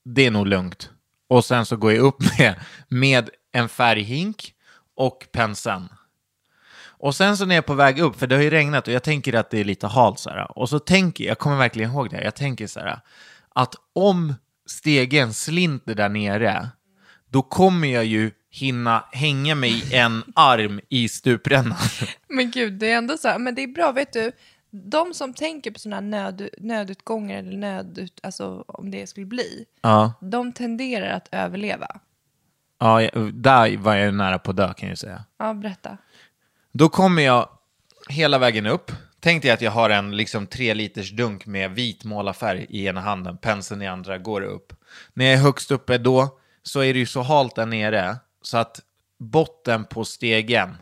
[0.04, 0.90] det är nog lugnt.
[1.28, 2.54] Och sen så går jag upp med,
[2.88, 4.54] med en färghink
[4.96, 5.88] och penseln.
[7.02, 8.94] Och sen så när jag är på väg upp, för det har ju regnat och
[8.94, 10.58] jag tänker att det är lite halt så här.
[10.58, 13.00] Och så tänker jag, jag kommer verkligen ihåg det, här, jag tänker så här,
[13.54, 14.34] att om
[14.66, 16.68] stegen slinter där nere,
[17.30, 21.78] då kommer jag ju hinna hänga mig en arm i stuprännan.
[22.28, 24.32] Men gud, det är ändå så här, men det är bra, vet du,
[24.70, 29.64] de som tänker på sådana här nöd, nödutgångar eller nödut, alltså om det skulle bli,
[29.80, 31.86] Ja, de tenderar att överleva.
[32.80, 33.00] ja,
[33.32, 35.24] där var jag nära på att dö kan jag säga.
[35.38, 35.98] Ja, berätta.
[36.72, 37.48] Då kommer jag
[38.08, 38.92] hela vägen upp.
[39.20, 43.00] Tänk dig att jag har en liksom tre liters dunk med vit målarfärg i ena
[43.00, 44.72] handen, penseln i andra, går upp.
[45.14, 48.58] När jag är högst uppe då så är det ju så halt där nere så
[48.58, 48.80] att
[49.18, 50.76] botten på stegen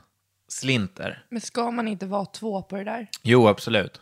[0.48, 1.24] slinter.
[1.28, 3.08] Men ska man inte vara två på det där?
[3.22, 4.00] Jo, absolut.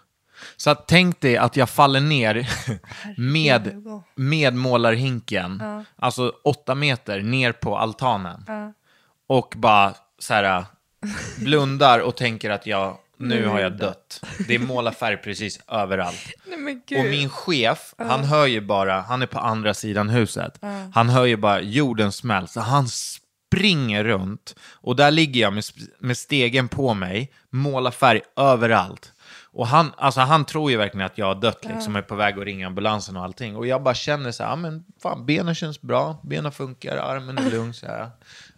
[0.57, 2.49] Så att tänk dig att jag faller ner
[3.17, 3.83] med,
[4.15, 5.63] med målarhinken,
[5.97, 8.45] alltså åtta meter ner på altanen.
[9.27, 10.65] Och bara så här
[11.39, 14.25] blundar och tänker att jag, nu har jag dött.
[14.49, 16.27] Det är målarfärg precis överallt.
[16.47, 16.99] Nej men gud.
[16.99, 20.59] Och min chef, han hör ju bara, han är på andra sidan huset,
[20.95, 24.55] han hör ju bara jorden smält, så han springer runt.
[24.73, 25.65] Och där ligger jag med,
[25.99, 29.13] med stegen på mig, målarfärg överallt.
[29.59, 32.39] Och han, alltså han tror ju verkligen att jag har dött, liksom, är på väg
[32.39, 33.57] att ringa ambulansen och allting.
[33.57, 37.39] Och jag bara känner så här, ja men fan, benen känns bra, benen funkar, armen
[37.39, 38.11] är lugn så här.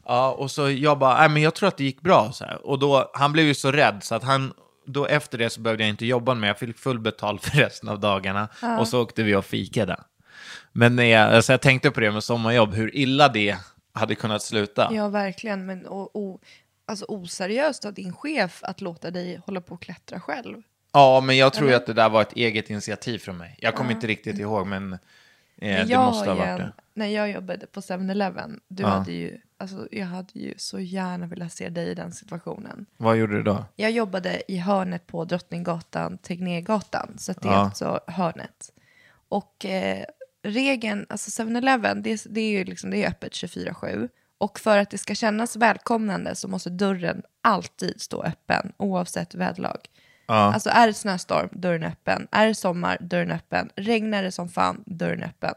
[0.06, 2.66] Ja, och så jag bara, nej men jag tror att det gick bra så här.
[2.66, 4.52] Och då, han blev ju så rädd så att han,
[4.86, 7.88] då efter det så behövde jag inte jobba med, jag fick full betalt för resten
[7.88, 8.48] av dagarna.
[8.78, 9.96] Och så åkte vi och fikade.
[10.72, 13.56] Men när jag, alltså jag tänkte på det med sommarjobb, hur illa det
[13.92, 14.88] hade kunnat sluta.
[14.92, 15.66] Ja, verkligen.
[15.66, 16.40] Men o, o,
[16.86, 20.56] alltså, oseriöst av din chef att låta dig hålla på och klättra själv.
[20.92, 23.56] Ja, men jag tror ju att det där var ett eget initiativ från mig.
[23.58, 26.72] Jag kommer inte riktigt ihåg, men eh, det måste ha varit ju en- det.
[27.00, 28.88] När jag jobbade på 7-Eleven, du Ja.
[28.88, 32.86] hade ju, alltså, jag hade ju så gärna velat se dig i den situationen.
[32.96, 33.64] Vad gjorde du då?
[33.76, 37.58] Jag jobbade i hörnet på Drottninggatan, Tegnérgatan, så det är Ja.
[37.58, 38.72] alltså hörnet.
[39.28, 40.04] Och eh,
[40.42, 44.08] regeln, alltså 7-Eleven, det, det är ju liksom, det är öppet 24-7.
[44.38, 49.78] Och för att det ska kännas välkomnande så måste dörren alltid stå öppen, oavsett väderlag.
[50.26, 50.34] Ja.
[50.54, 52.28] Alltså är det snöstorm, dörren är öppen.
[52.30, 53.70] Är det sommar, dörren är öppen.
[53.76, 55.54] Regnar det som fan, dörren är öppen.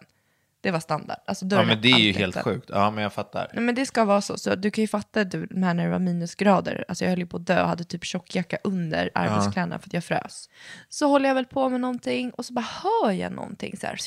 [0.63, 1.17] Det var standard.
[1.25, 2.69] Alltså, Ja, men det är ju helt sjukt.
[2.73, 3.51] Ja, men jag fattar.
[3.53, 4.37] Nej, men det ska vara så.
[4.37, 6.85] så du kan ju fatta du, här när det var minusgrader.
[6.87, 9.93] Alltså jag höll ju på att dö och hade typ tjockjacka under arbetskläderna för att
[9.93, 10.49] jag frös.
[10.89, 13.97] Så håller jag väl på med någonting och så bara hör jag någonting så här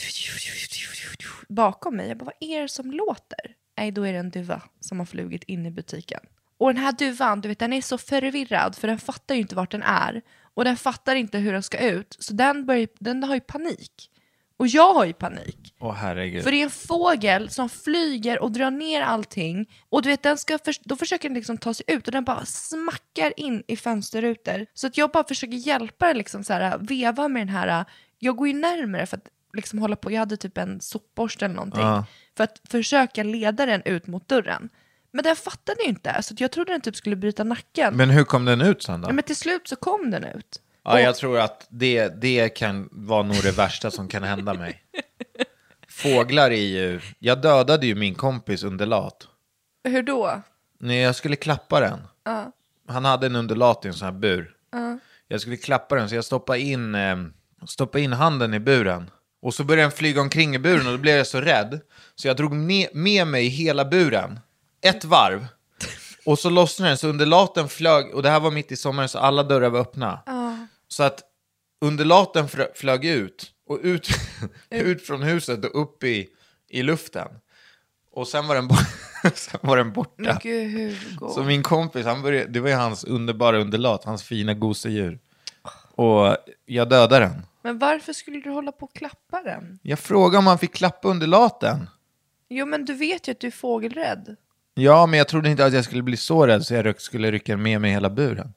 [1.48, 2.08] bakom mig.
[2.08, 3.54] Jag bara, vad är det som låter?
[3.78, 6.20] Nej, då är det en duva som har flugit in i butiken.
[6.58, 9.54] Och den här duvan, du vet, den är så förvirrad för den fattar ju inte
[9.54, 10.22] vart den är.
[10.54, 12.16] Och den fattar inte hur den ska ut.
[12.18, 14.10] Så den, börjar, den har ju panik.
[14.58, 15.74] Och jag har ju panik.
[15.80, 16.42] Åh herregud.
[16.44, 19.66] För det är en fågel som flyger och drar ner allting.
[19.88, 22.24] Och du vet, den ska förs- då försöker den liksom ta sig ut och den
[22.24, 24.66] bara smackar in i fönsterrutor.
[24.74, 27.84] Så att jag bara försöker hjälpa den liksom så här, veva med den här.
[28.18, 30.12] Jag går ju närmare för att liksom hålla på.
[30.12, 31.80] Jag hade typ en sopborste eller någonting.
[31.82, 32.04] Ja.
[32.36, 34.68] För att försöka leda den ut mot dörren.
[35.10, 36.22] Men den fattade ju inte.
[36.22, 37.96] Så att jag trodde den typ skulle bryta nacken.
[37.96, 39.08] Men hur kom den ut sen då?
[39.08, 40.60] Ja, men till slut så kom den ut.
[40.86, 44.82] Ja, jag tror att det, det kan vara nog det värsta som kan hända mig.
[45.88, 47.00] Fåglar är ju...
[47.18, 49.28] Jag dödade ju min kompis undulat.
[49.88, 50.42] Hur då?
[50.80, 51.98] När jag skulle klappa den.
[52.88, 54.50] Han hade en undulat i en sån här bur.
[55.28, 57.16] Jag skulle klappa den så jag stoppade in, eh,
[57.66, 59.10] stoppade in handen i buren.
[59.42, 61.80] Och så började den flyga omkring i buren och då blev jag så rädd.
[62.14, 64.40] Så jag drog ne- med mig hela buren.
[64.82, 65.46] Ett varv.
[66.26, 68.14] Och så lossnade den så undulaten flög.
[68.14, 70.20] Och det här var mitt i sommaren så alla dörrar var öppna.
[70.88, 71.22] Så att
[71.80, 73.52] undulaten flög ut.
[73.68, 74.08] Och ut,
[74.70, 76.28] ut från huset och upp i,
[76.68, 77.28] i luften.
[78.12, 78.68] Och sen var den,
[79.34, 80.38] sen var den borta.
[80.42, 81.28] Gud, Hugo.
[81.34, 85.18] Så min kompis, han började, det var ju hans underbara undulat, hans fina gosedjur.
[85.94, 87.42] Och jag dödade den.
[87.62, 89.78] Men varför skulle du hålla på och klappa den?
[89.82, 91.90] Jag frågade om han fick klappa undulaten.
[92.48, 94.36] Jo, men du vet ju att du är fågelrädd.
[94.74, 97.56] Ja, men jag trodde inte att jag skulle bli så rädd så jag skulle rycka
[97.56, 98.52] med mig hela buren.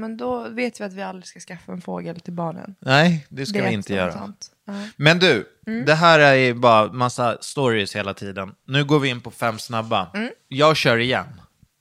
[0.00, 2.74] Men då vet vi att vi aldrig ska skaffa en fågel till barnen.
[2.80, 4.12] Nej, det ska Det vi inte göra.
[4.12, 4.46] sånt.
[4.66, 4.72] Ja.
[4.96, 5.46] Men du,
[5.86, 8.54] det här är ju bara massa stories hela tiden.
[8.66, 10.10] Nu går vi in på fem snabba.
[10.48, 11.26] Jag kör igen,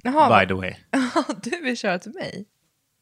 [0.04, 0.74] Jaha, by the way.
[1.44, 2.46] du vill köra till mig?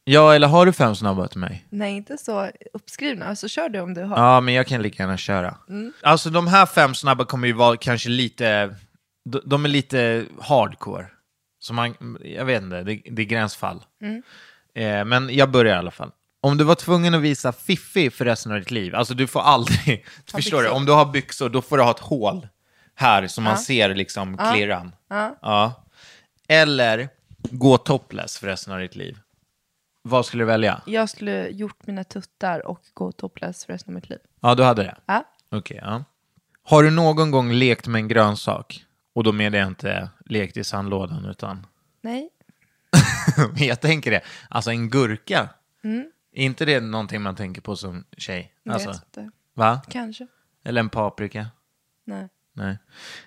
[0.03, 1.65] Ja, eller har du fem snabba till mig?
[1.69, 3.35] Nej, inte så uppskrivna.
[3.35, 4.17] Så kör du om du har.
[4.17, 5.57] Ja, men jag kan lika gärna köra.
[6.03, 8.75] Alltså de här fem snabba kommer ju vara kanske lite,
[9.25, 11.05] de, de är lite hardcore.
[11.59, 13.83] Så man, jag vet inte, det, det är gränsfall.
[14.79, 16.11] Eh, men jag börjar i alla fall.
[16.41, 19.39] Om du var tvungen att visa fiffi för resten av ditt liv, alltså du får
[19.39, 22.47] aldrig, förstår du, om du har byxor då får du ha ett hål
[22.95, 24.95] här som man ser liksom klirran.
[25.09, 25.35] Ja.
[25.41, 25.73] Ja.
[26.47, 27.09] Eller
[27.49, 29.17] gå topless för resten av ditt liv.
[30.01, 30.81] Vad skulle du välja?
[30.85, 34.19] Jag skulle gjort mina tuttar och gå topless för resten av mitt liv.
[34.41, 34.95] Ja, du hade det.
[35.05, 35.23] Ja.
[35.51, 36.03] Okej, ja.
[36.63, 38.85] Har du någon gång lekt med en grönsak?
[39.15, 41.65] Och då menar jag inte lekt i sandlådan, utan...
[42.01, 42.29] Nej.
[43.55, 44.21] jag tänker det.
[44.49, 45.49] Alltså en gurka.
[46.33, 48.53] Är inte det någonting man tänker på som tjej?
[48.69, 49.31] Alltså, vet inte.
[49.53, 49.81] va?
[49.89, 50.27] Kanske.
[50.63, 51.47] Eller en paprika?
[52.05, 52.27] Nej.
[52.53, 52.77] Nej.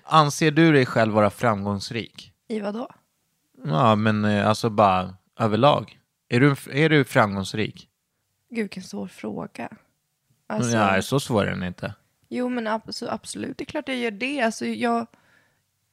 [0.04, 2.32] Anser du dig själv vara framgångsrik?
[2.48, 2.88] I vad då?
[3.64, 5.98] Ja, men eh, alltså bara överlag.
[6.28, 7.88] Är du, är du framgångsrik?
[8.50, 9.68] Gud, vilken svår fråga.
[10.46, 11.94] Alltså, Nej, så svår är den inte.
[12.28, 13.58] Jo, men abs- absolut.
[13.58, 14.40] Det är klart jag gör det.
[14.40, 15.06] Alltså, jag,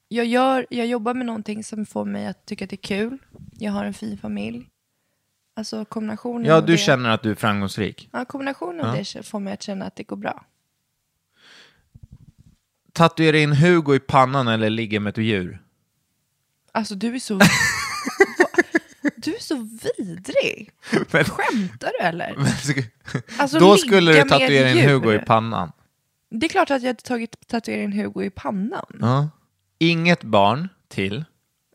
[0.09, 3.17] jag, gör, jag jobbar med någonting som får mig att tycka att det är kul.
[3.57, 4.69] Jag har en fin familj.
[5.55, 8.09] Alltså kombinationen Ja, av du det, känner att du är framgångsrik.
[8.11, 10.45] ja, kombinationen av det får mig att känna att det går bra.
[12.93, 15.61] Tatuera in Hugo i pannan eller ligga med ett djur?
[16.71, 17.35] Alltså du är så...
[17.35, 17.45] Va?
[19.15, 20.71] du är så vidrig.
[21.11, 22.35] Men- Skämtar du eller?
[23.37, 24.87] Alltså, Då ligga skulle du med tatuera in djur.
[24.89, 25.71] Hugo i pannan.
[26.29, 28.97] Det är klart att jag hade tagit tatuering Hugo i pannan.
[29.01, 29.29] Ja.
[29.79, 31.25] Inget barn till,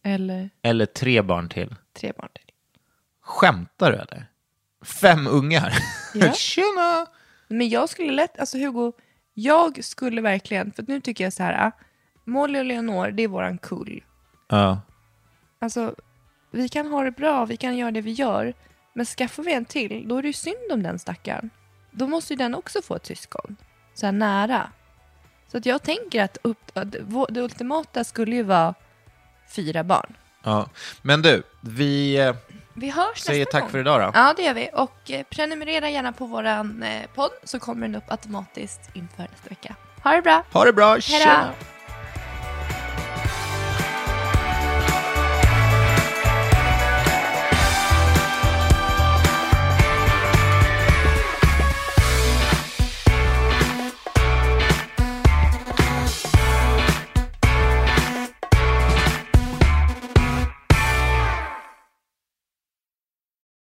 [0.03, 1.75] Eller eller tre barn till.
[1.93, 2.45] tre barn till.
[3.21, 4.27] Skämtar du eller?
[4.85, 5.73] Fem ungar?
[6.15, 6.33] Ja.
[6.35, 7.07] Tjena!
[7.49, 8.93] Men jag skulle lätt, alltså Hugo,
[9.35, 11.73] jag skulle verkligen, för nu tycker jag så här, ah,
[12.25, 14.05] Molly och Leonor, det är våran kull.
[14.49, 14.81] Ja.
[15.59, 15.95] Alltså,
[16.51, 18.55] vi kan ha det bra, vi kan göra det vi gör,
[18.95, 21.51] men skaffar vi en till, då är det ju synd om den stackaren.
[21.91, 23.57] Då måste ju den också få ett syskon,
[23.95, 24.71] så här nära.
[25.55, 26.93] Så att jag tänker att, upp, att
[27.29, 28.75] det ultimata skulle ju vara
[29.57, 30.15] fyra barn.
[30.43, 30.69] ja.
[31.03, 32.35] Men du, vi eh,
[32.75, 33.71] Vi hörs säger tack gång.
[33.71, 34.11] för idag då.
[34.15, 34.71] Ja, det gör vi.
[34.73, 39.49] Och eh, prenumerera gärna på våran eh, podd så kommer den upp automatiskt inför nästa
[39.49, 39.75] vecka.
[40.03, 40.45] Ha det bra!
[40.53, 41.01] Ha det bra, Hej då!
[41.01, 41.51] tjena!